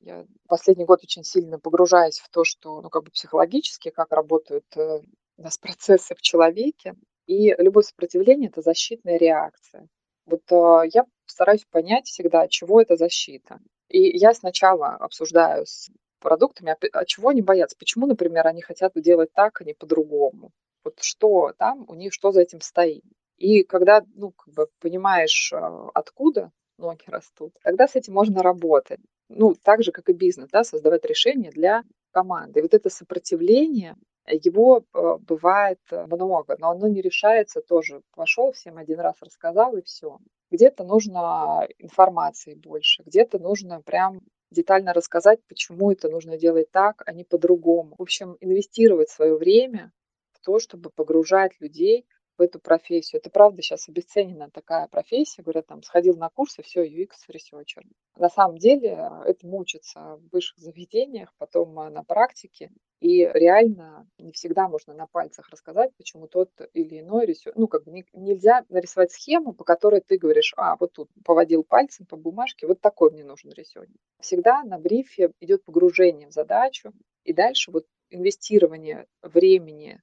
[0.00, 4.64] я последний год очень сильно погружаюсь в то, что, ну, как бы психологически, как работают
[4.76, 5.00] э,
[5.36, 6.94] у нас процессы в человеке.
[7.26, 9.88] И любое сопротивление– это защитная реакция.
[10.26, 13.60] Вот э, я стараюсь понять всегда, чего это защита.
[13.88, 15.90] И я сначала обсуждаю с
[16.20, 20.50] продуктами, от а чего они боятся, почему, например, они хотят делать так, а не по-другому.
[20.84, 23.04] Вот что там у них, что за этим стоит.
[23.36, 29.00] И когда, ну, как бы понимаешь, э, откуда ноги растут, тогда с этим можно работать
[29.30, 32.60] ну, так же, как и бизнес, да, создавать решения для команды.
[32.60, 38.02] И вот это сопротивление, его э, бывает э, много, но оно не решается тоже.
[38.14, 40.18] Пошел, всем один раз рассказал и все.
[40.50, 44.20] Где-то нужно информации больше, где-то нужно прям
[44.50, 47.94] детально рассказать, почему это нужно делать так, а не по-другому.
[47.96, 49.92] В общем, инвестировать свое время
[50.32, 52.04] в то, чтобы погружать людей
[52.40, 53.20] в эту профессию.
[53.20, 55.42] Это правда сейчас обесценена такая профессия.
[55.42, 57.84] Говорят, там, сходил на курсы, все, UX researcher.
[58.16, 62.70] На самом деле э, этому учатся в высших заведениях, потом э, на практике.
[63.00, 67.58] И реально не всегда можно на пальцах рассказать, почему тот или иной рисунок.
[67.58, 71.62] Ну, как бы не, нельзя нарисовать схему, по которой ты говоришь, а, вот тут поводил
[71.62, 73.90] пальцем по бумажке, вот такой мне нужен рисунок.
[74.20, 76.92] Всегда на брифе идет погружение в задачу,
[77.24, 80.00] и дальше вот инвестирование времени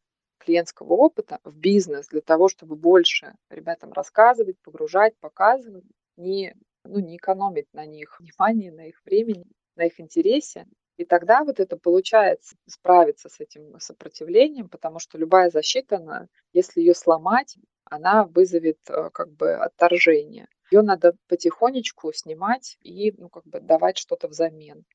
[0.48, 5.84] клиентского опыта в бизнес для того, чтобы больше ребятам рассказывать, погружать, показывать,
[6.16, 9.46] не, ну, не экономить на них внимание, на их времени,
[9.76, 10.66] на их интересе.
[10.96, 16.80] И тогда вот это получается справиться с этим сопротивлением, потому что любая защита, она, если
[16.80, 20.48] ее сломать, она вызовет э, как бы отторжение.
[20.72, 24.86] Ее надо потихонечку снимать и ну, как бы давать что-то взамен.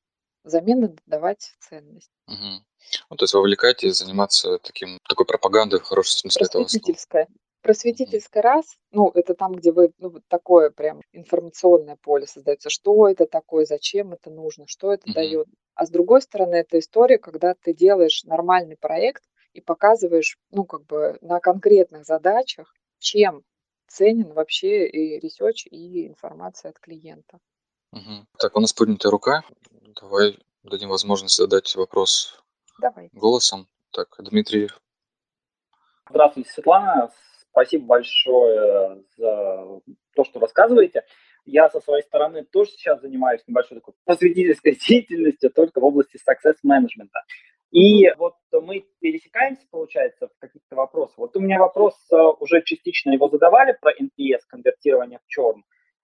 [0.43, 2.11] Взамен давать ценность.
[2.27, 2.63] Угу.
[3.09, 6.63] Ну, то есть вовлекать и заниматься таким, такой пропагандой в хорошем смысле этого слова.
[6.65, 7.27] Просветительская.
[7.61, 12.69] Просветительская раз, ну, это там, где вы, ну, вот такое прям информационное поле создается.
[12.69, 15.13] Что это такое, зачем это нужно, что это Мгм.
[15.13, 15.47] дает.
[15.75, 19.23] А с другой стороны, это история, когда ты делаешь нормальный проект
[19.53, 23.43] и показываешь, ну, как бы на конкретных задачах, чем
[23.87, 27.39] ценен вообще и research, и информация от клиента.
[27.93, 28.27] Мгм.
[28.39, 29.43] Так, у нас поднятая рука.
[30.01, 32.41] Давай дадим возможность задать вопрос
[32.79, 33.09] Давай.
[33.13, 33.67] голосом.
[33.91, 34.69] Так, Дмитрий.
[36.09, 37.11] Здравствуйте, Светлана.
[37.51, 39.79] Спасибо большое за
[40.15, 41.03] то, что рассказываете.
[41.45, 46.55] Я со своей стороны тоже сейчас занимаюсь небольшой такой просветительской деятельностью, только в области success
[46.65, 47.11] management.
[47.69, 51.19] И вот мы пересекаемся, получается, в каких-то вопросах.
[51.19, 55.63] Вот у меня вопрос, э, уже частично его задавали про NPS, конвертирование в черн.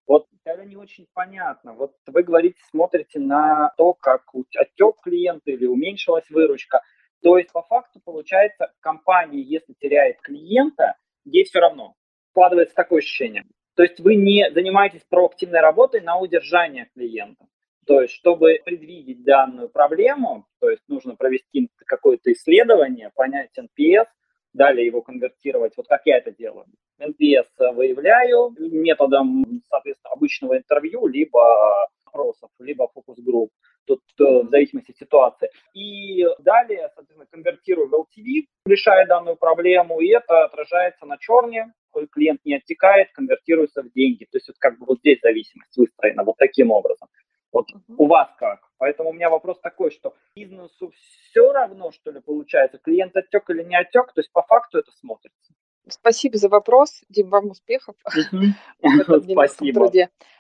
[0.09, 1.73] Вот это не очень понятно.
[1.73, 4.23] Вот вы говорите, смотрите на то, как
[4.55, 6.81] отек клиента или уменьшилась выручка.
[7.21, 10.95] То есть по факту получается, компания, если теряет клиента,
[11.25, 11.93] ей все равно.
[12.31, 13.45] Складывается такое ощущение.
[13.75, 17.45] То есть вы не занимаетесь проактивной работой на удержание клиента.
[17.85, 24.07] То есть, чтобы предвидеть данную проблему, то есть нужно провести какое-то исследование, понять NPS,
[24.53, 26.65] далее его конвертировать, вот как я это делаю.
[26.99, 33.51] NPS выявляю методом, соответственно, обычного интервью, либо опросов, либо фокус-групп,
[33.85, 35.49] тут э, в зависимости от ситуации.
[35.73, 41.73] И далее, соответственно, конвертирую в LTV, решая данную проблему, и это отражается на черне,
[42.11, 44.25] клиент не оттекает, конвертируется в деньги.
[44.25, 47.07] То есть вот как бы вот здесь зависимость выстроена вот таким образом.
[47.51, 47.95] Вот uh-huh.
[47.97, 48.59] у вас как?
[48.77, 53.63] Поэтому у меня вопрос такой, что бизнесу все равно, что ли, получается, клиент оттек или
[53.63, 55.53] не оттек, то есть по факту это смотрится.
[55.91, 57.95] Спасибо за вопрос, Дим, вам успехов
[58.81, 59.91] в Спасибо.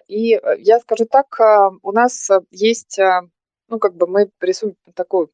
[0.07, 2.99] И э, я скажу так, э, у нас э, есть,
[3.67, 5.31] ну, как бы мы рисуем такую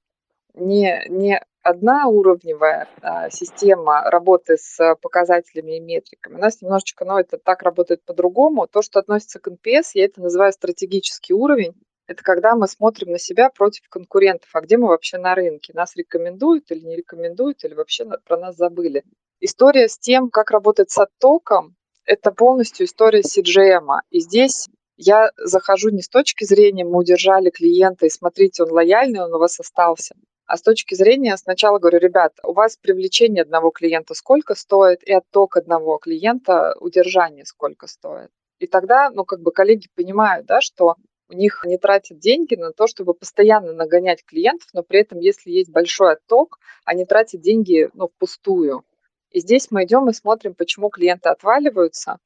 [0.56, 6.36] не, не одна уровневая а, система работы с показателями и метриками.
[6.36, 8.68] У нас немножечко, ну, это так работает по-другому.
[8.68, 11.74] То, что относится к NPS, я это называю стратегический уровень.
[12.08, 15.74] Это когда мы смотрим на себя против конкурентов, а где мы вообще на рынке.
[15.74, 19.04] Нас рекомендуют или не рекомендуют, или вообще про нас забыли.
[19.48, 23.88] История с тем, как работать с оттоком, это полностью история CGM.
[24.10, 29.22] И здесь я захожу не с точки зрения, мы удержали клиента, и смотрите, он лояльный,
[29.22, 30.16] он у вас остался.
[30.48, 35.14] А с точки зрения, сначала говорю, ребят, у вас привлечение одного клиента сколько стоит, и
[35.14, 38.32] отток одного клиента, удержание сколько стоит.
[38.58, 40.96] И тогда, ну, как бы коллеги понимают, да, что
[41.30, 45.52] у них не тратят деньги на то, чтобы постоянно нагонять клиентов, но при этом, если
[45.52, 48.84] есть большой отток, они тратят деньги ну, впустую.
[49.32, 52.20] И здесь мы идем и смотрим, почему клиенты отваливаются,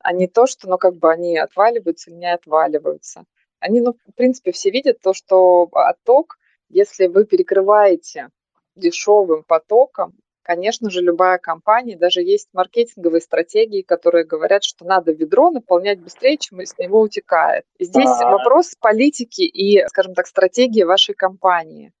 [0.00, 3.24] а не то, что ну, как бы они отваливаются или не отваливаются.
[3.58, 8.28] Они, ну, в принципе, все видят то, что отток, если вы перекрываете
[8.74, 15.50] дешевым потоком, конечно же, любая компания, даже есть маркетинговые стратегии, которые говорят, что надо ведро
[15.50, 17.64] наполнять быстрее, чем из него утекает.
[17.78, 18.30] И здесь А-а-а.
[18.30, 21.92] вопрос политики и, скажем так, стратегии вашей компании.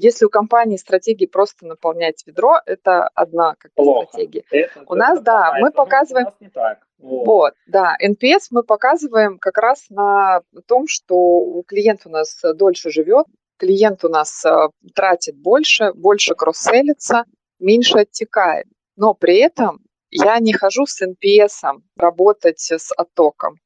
[0.00, 4.44] Если у компании стратегии просто наполнять ведро, это одна как бы, стратегия.
[4.50, 6.28] Это, у нас, да, мы показываем...
[6.38, 6.78] не так.
[6.98, 7.26] Вот.
[7.26, 13.26] вот, да, NPS мы показываем как раз на том, что клиент у нас дольше живет,
[13.56, 17.24] клиент у нас э, тратит больше, больше кросселится,
[17.58, 18.66] меньше оттекает.
[18.96, 19.80] Но при этом
[20.10, 23.56] я не хожу с NPS работать с оттоком.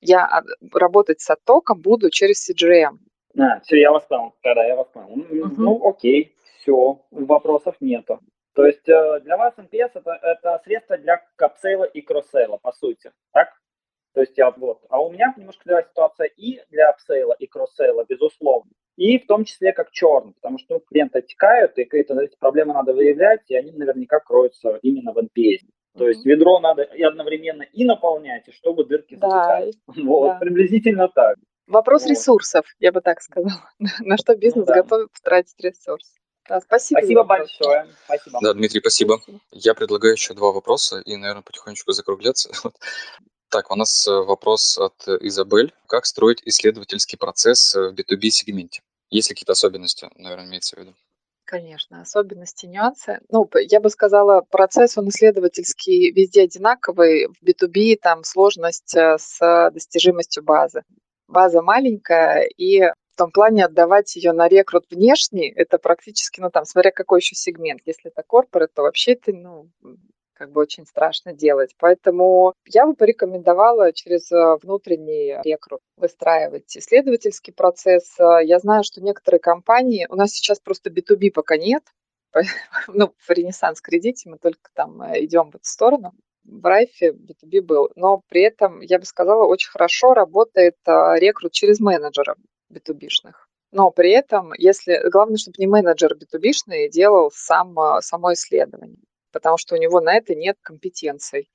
[0.00, 2.98] Я а, работать с оттоком буду через CGM.
[3.38, 4.34] А, все, я вас понял.
[4.42, 5.12] Тогда я вас понял.
[5.12, 5.54] Угу.
[5.58, 8.20] Ну, окей, все, вопросов нету.
[8.54, 13.10] То есть э, для вас NPS это, это средство для апсейла и кроссейла, по сути,
[13.32, 13.48] так?
[14.14, 18.04] То есть я вот, а у меня немножко другая ситуация и для апсейла, и кроссейла,
[18.06, 18.70] безусловно.
[18.96, 22.74] И в том числе как churn, потому что ну, клиенты оттекают, и какие-то эти проблемы
[22.74, 25.66] надо выявлять, и они наверняка кроются именно в NPS.
[25.96, 29.72] То есть ведро надо и одновременно и наполнять, и чтобы дырки да, затекали.
[30.06, 30.38] Вот, да.
[30.38, 31.36] приблизительно так.
[31.66, 32.10] Вопрос вот.
[32.10, 33.70] ресурсов, я бы так сказала.
[34.00, 34.82] На что бизнес да.
[34.82, 36.14] готов тратить ресурс.
[36.48, 36.98] Да, спасибо.
[36.98, 37.86] Спасибо большое.
[38.04, 38.38] Спасибо.
[38.42, 39.18] Да, Дмитрий, спасибо.
[39.18, 39.40] спасибо.
[39.52, 42.50] Я предлагаю еще два вопроса и, наверное, потихонечку закругляться.
[43.48, 45.74] Так, у нас э, вопрос от Изабель.
[45.86, 48.80] Как строить исследовательский процесс в B2B сегменте?
[49.10, 50.94] Есть ли какие-то особенности, наверное, имеется в виду?
[51.44, 53.20] Конечно, особенности, нюансы.
[53.28, 57.26] Ну, я бы сказала, процесс, он исследовательский везде одинаковый.
[57.26, 60.82] В B2B там сложность э, с достижимостью базы.
[61.32, 66.64] База маленькая, и в том плане отдавать ее на рекрут внешний, это практически, ну там,
[66.64, 67.80] смотря какой еще сегмент.
[67.84, 69.70] Если это корпорат, то вообще это, ну,
[70.34, 71.74] как бы очень страшно делать.
[71.78, 78.18] Поэтому я бы порекомендовала через э, внутренний рекрут выстраивать исследовательский процесс.
[78.18, 81.84] Э, я знаю, что некоторые компании, у нас сейчас просто B2B пока нет,
[82.88, 86.12] ну, в Ренессанс кредите мы только там э, идем в эту сторону.
[86.44, 91.80] В Райфе B2B был, но при этом, я бы сказала, очень хорошо работает рекрут через
[91.80, 92.36] менеджеров
[92.72, 93.34] B2B-шных.
[93.70, 98.98] Но при этом, если главное, чтобы не менеджер B2B-шный делал сам, само исследование
[99.32, 101.50] потому что у него на это нет компетенций.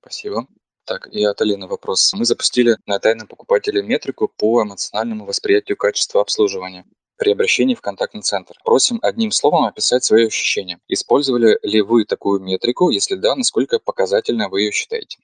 [0.00, 0.46] Спасибо.
[0.84, 2.14] Так, и от Алины вопрос.
[2.14, 6.86] Мы запустили на тайном покупателе метрику по эмоциональному восприятию качества обслуживания
[7.18, 8.54] при обращении в контактный центр.
[8.64, 10.78] Просим одним словом описать свои ощущения.
[10.88, 12.90] Использовали ли вы такую метрику?
[12.90, 15.18] Если да, насколько показательно вы ее считаете?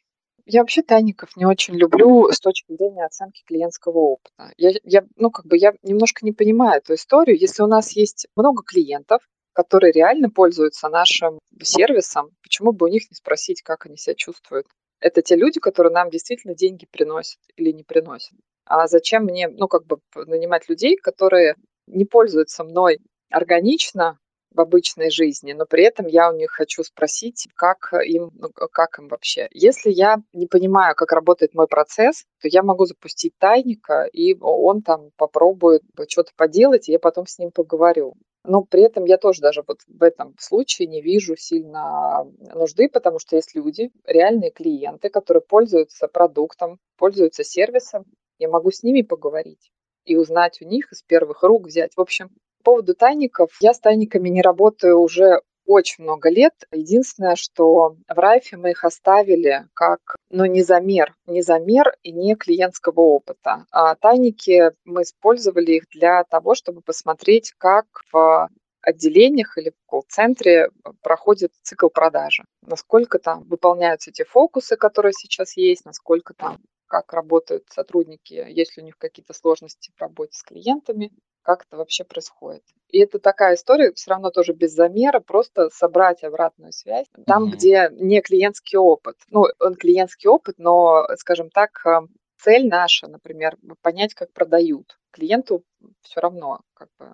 [0.47, 4.53] Я вообще тайников не очень люблю с точки зрения оценки клиентского опыта.
[4.59, 7.39] Я, я, ну, как бы я немножко не понимаю эту историю.
[7.39, 9.23] Если у нас есть много клиентов,
[9.55, 14.67] которые реально пользуются нашим сервисом, почему бы у них не спросить, как они себя чувствуют?
[15.01, 18.37] Это те люди, которые нам действительно деньги приносят или не приносят.
[18.67, 24.19] А зачем мне, ну, как бы нанимать людей, которые не пользуются мной органично
[24.55, 28.99] в обычной жизни, но при этом я у них хочу спросить, как им, ну, как
[28.99, 29.49] им вообще.
[29.51, 34.83] Если я не понимаю, как работает мой процесс, то я могу запустить тайника, и он
[34.83, 38.15] там попробует что-то поделать, и я потом с ним поговорю.
[38.45, 42.25] Но при этом я тоже даже вот в этом случае не вижу сильно
[42.55, 48.05] нужды, потому что есть люди, реальные клиенты, которые пользуются продуктом, пользуются сервисом.
[48.39, 49.71] Я могу с ними поговорить
[50.05, 51.93] и узнать у них из первых рук взять.
[51.97, 56.53] В общем, по поводу тайников, я с тайниками не работаю уже очень много лет.
[56.73, 60.01] Единственное, что в Райфе мы их оставили как,
[60.31, 63.67] ну, не замер, не замер и не клиентского опыта.
[63.71, 68.49] А тайники мы использовали их для того, чтобы посмотреть, как в
[68.83, 70.69] отделениях или в колл-центре
[71.03, 72.45] проходит цикл продажи.
[72.63, 76.59] Насколько там выполняются эти фокусы, которые сейчас есть, насколько там
[76.95, 81.11] как работают сотрудники, есть ли у них какие-то сложности в работе с клиентами,
[81.43, 82.63] как это вообще происходит.
[82.89, 87.51] И это такая история, все равно тоже без замера, просто собрать обратную связь там, mm-hmm.
[87.51, 89.17] где не клиентский опыт.
[89.29, 92.03] Ну, он клиентский опыт, но, скажем так, э,
[92.39, 94.97] цель наша, например, понять, как продают.
[95.11, 95.65] Клиенту
[96.03, 97.13] все равно, как бы,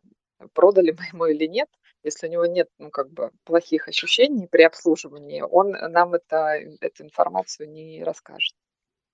[0.53, 1.71] продали мы ему или нет,
[2.03, 7.05] если у него нет, ну, как бы, плохих ощущений при обслуживании, он нам это, эту
[7.05, 8.55] информацию не расскажет.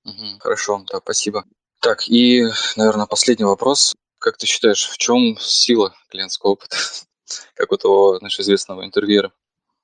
[0.06, 1.44] Угу, хорошо, да, спасибо.
[1.80, 2.44] Так, и,
[2.76, 3.94] наверное, последний вопрос.
[4.18, 6.76] Как ты считаешь, в чем сила клиентского опыта,
[7.54, 9.32] как у того нашего известного интервьюера?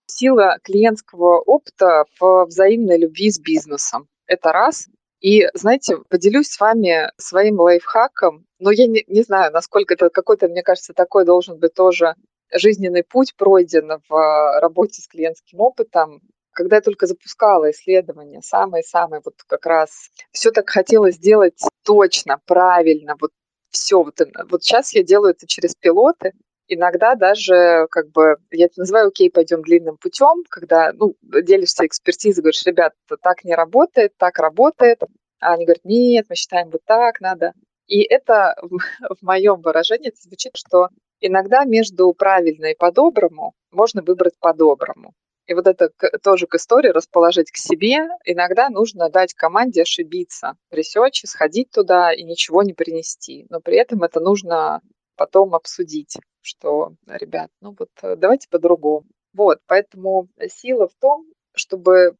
[0.06, 4.08] Сила клиентского опыта в взаимной любви с бизнесом.
[4.26, 4.86] Это раз.
[5.20, 10.48] И, знаете, поделюсь с вами своим лайфхаком, но я не, не знаю, насколько это какой-то,
[10.48, 12.14] мне кажется, такой должен быть тоже
[12.52, 16.20] жизненный путь пройден в работе с клиентским опытом.
[16.52, 23.16] Когда я только запускала исследования, самое-самое вот как раз все так хотелось сделать точно, правильно,
[23.20, 23.30] вот
[23.70, 24.02] все.
[24.02, 24.18] Вот,
[24.50, 26.32] вот сейчас я делаю это через пилоты,
[26.68, 32.42] иногда даже как бы, я это называю, окей, пойдем длинным путем, когда, ну, делишься экспертизой,
[32.42, 32.92] говоришь, ребят,
[33.22, 35.00] так не работает, так работает,
[35.40, 37.52] а они говорят, нет, мы считаем вот так надо.
[37.86, 40.88] И это в моем выражении это звучит, что
[41.20, 45.12] иногда между правильно и по-доброму можно выбрать по-доброму.
[45.46, 45.90] И вот это
[46.22, 48.08] тоже к истории расположить к себе.
[48.24, 53.46] Иногда нужно дать команде ошибиться в ресерче, сходить туда и ничего не принести.
[53.50, 54.80] Но при этом это нужно
[55.16, 59.06] потом обсудить, что, ребят, ну вот э, давайте по-другому.
[59.32, 62.16] Вот, поэтому сила в том, чтобы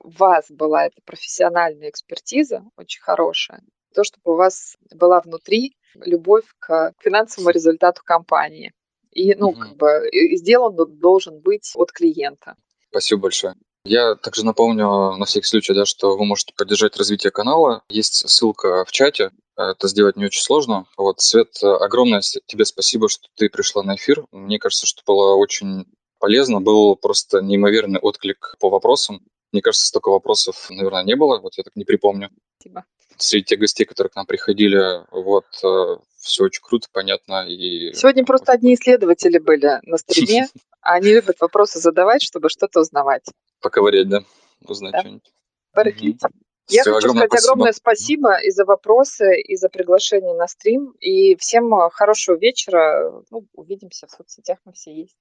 [0.00, 3.62] у вас была эта профессиональная экспертиза очень хорошая,
[3.94, 8.72] то, чтобы у вас была внутри любовь к финансовому результату компании.
[9.12, 9.60] И, ну, угу.
[9.60, 12.54] как бы сделан должен быть от клиента.
[12.90, 13.54] Спасибо большое.
[13.84, 17.82] Я также напомню на всякий случай, да, что вы можете поддержать развитие канала.
[17.88, 19.30] Есть ссылка в чате.
[19.56, 20.86] Это сделать не очень сложно.
[20.96, 24.24] Вот, Свет, огромное тебе спасибо, что ты пришла на эфир.
[24.30, 25.86] Мне кажется, что было очень
[26.18, 26.60] полезно.
[26.60, 29.22] Был просто неимоверный отклик по вопросам.
[29.52, 31.40] Мне кажется, столько вопросов, наверное, не было.
[31.40, 32.30] Вот я так не припомню.
[32.58, 32.84] Спасибо.
[33.16, 37.46] Среди тех гостей, которые к нам приходили, вот, э, все очень круто, понятно.
[37.48, 37.92] И...
[37.94, 40.48] Сегодня просто одни исследователи были на стриме.
[40.80, 43.24] Они любят вопросы задавать, чтобы что-то узнавать.
[43.60, 44.22] Поковырять, да?
[44.66, 45.00] Узнать да.
[45.00, 45.32] что-нибудь.
[45.72, 46.22] Порыхлить.
[46.22, 46.32] Угу.
[46.70, 47.52] Я Все, хочу сказать спасибо.
[47.52, 50.90] огромное спасибо и за вопросы, и за приглашение на стрим.
[51.00, 53.22] И всем э, хорошего вечера.
[53.30, 55.16] Ну, увидимся в соцсетях, мы все есть.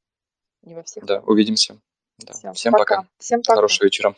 [0.63, 1.05] Не во всех.
[1.05, 1.79] Да, увидимся.
[2.19, 2.33] Да.
[2.33, 2.97] Всем, Всем пока.
[2.97, 3.07] пока.
[3.19, 3.55] Всем пока.
[3.55, 4.15] Хорошего вечера.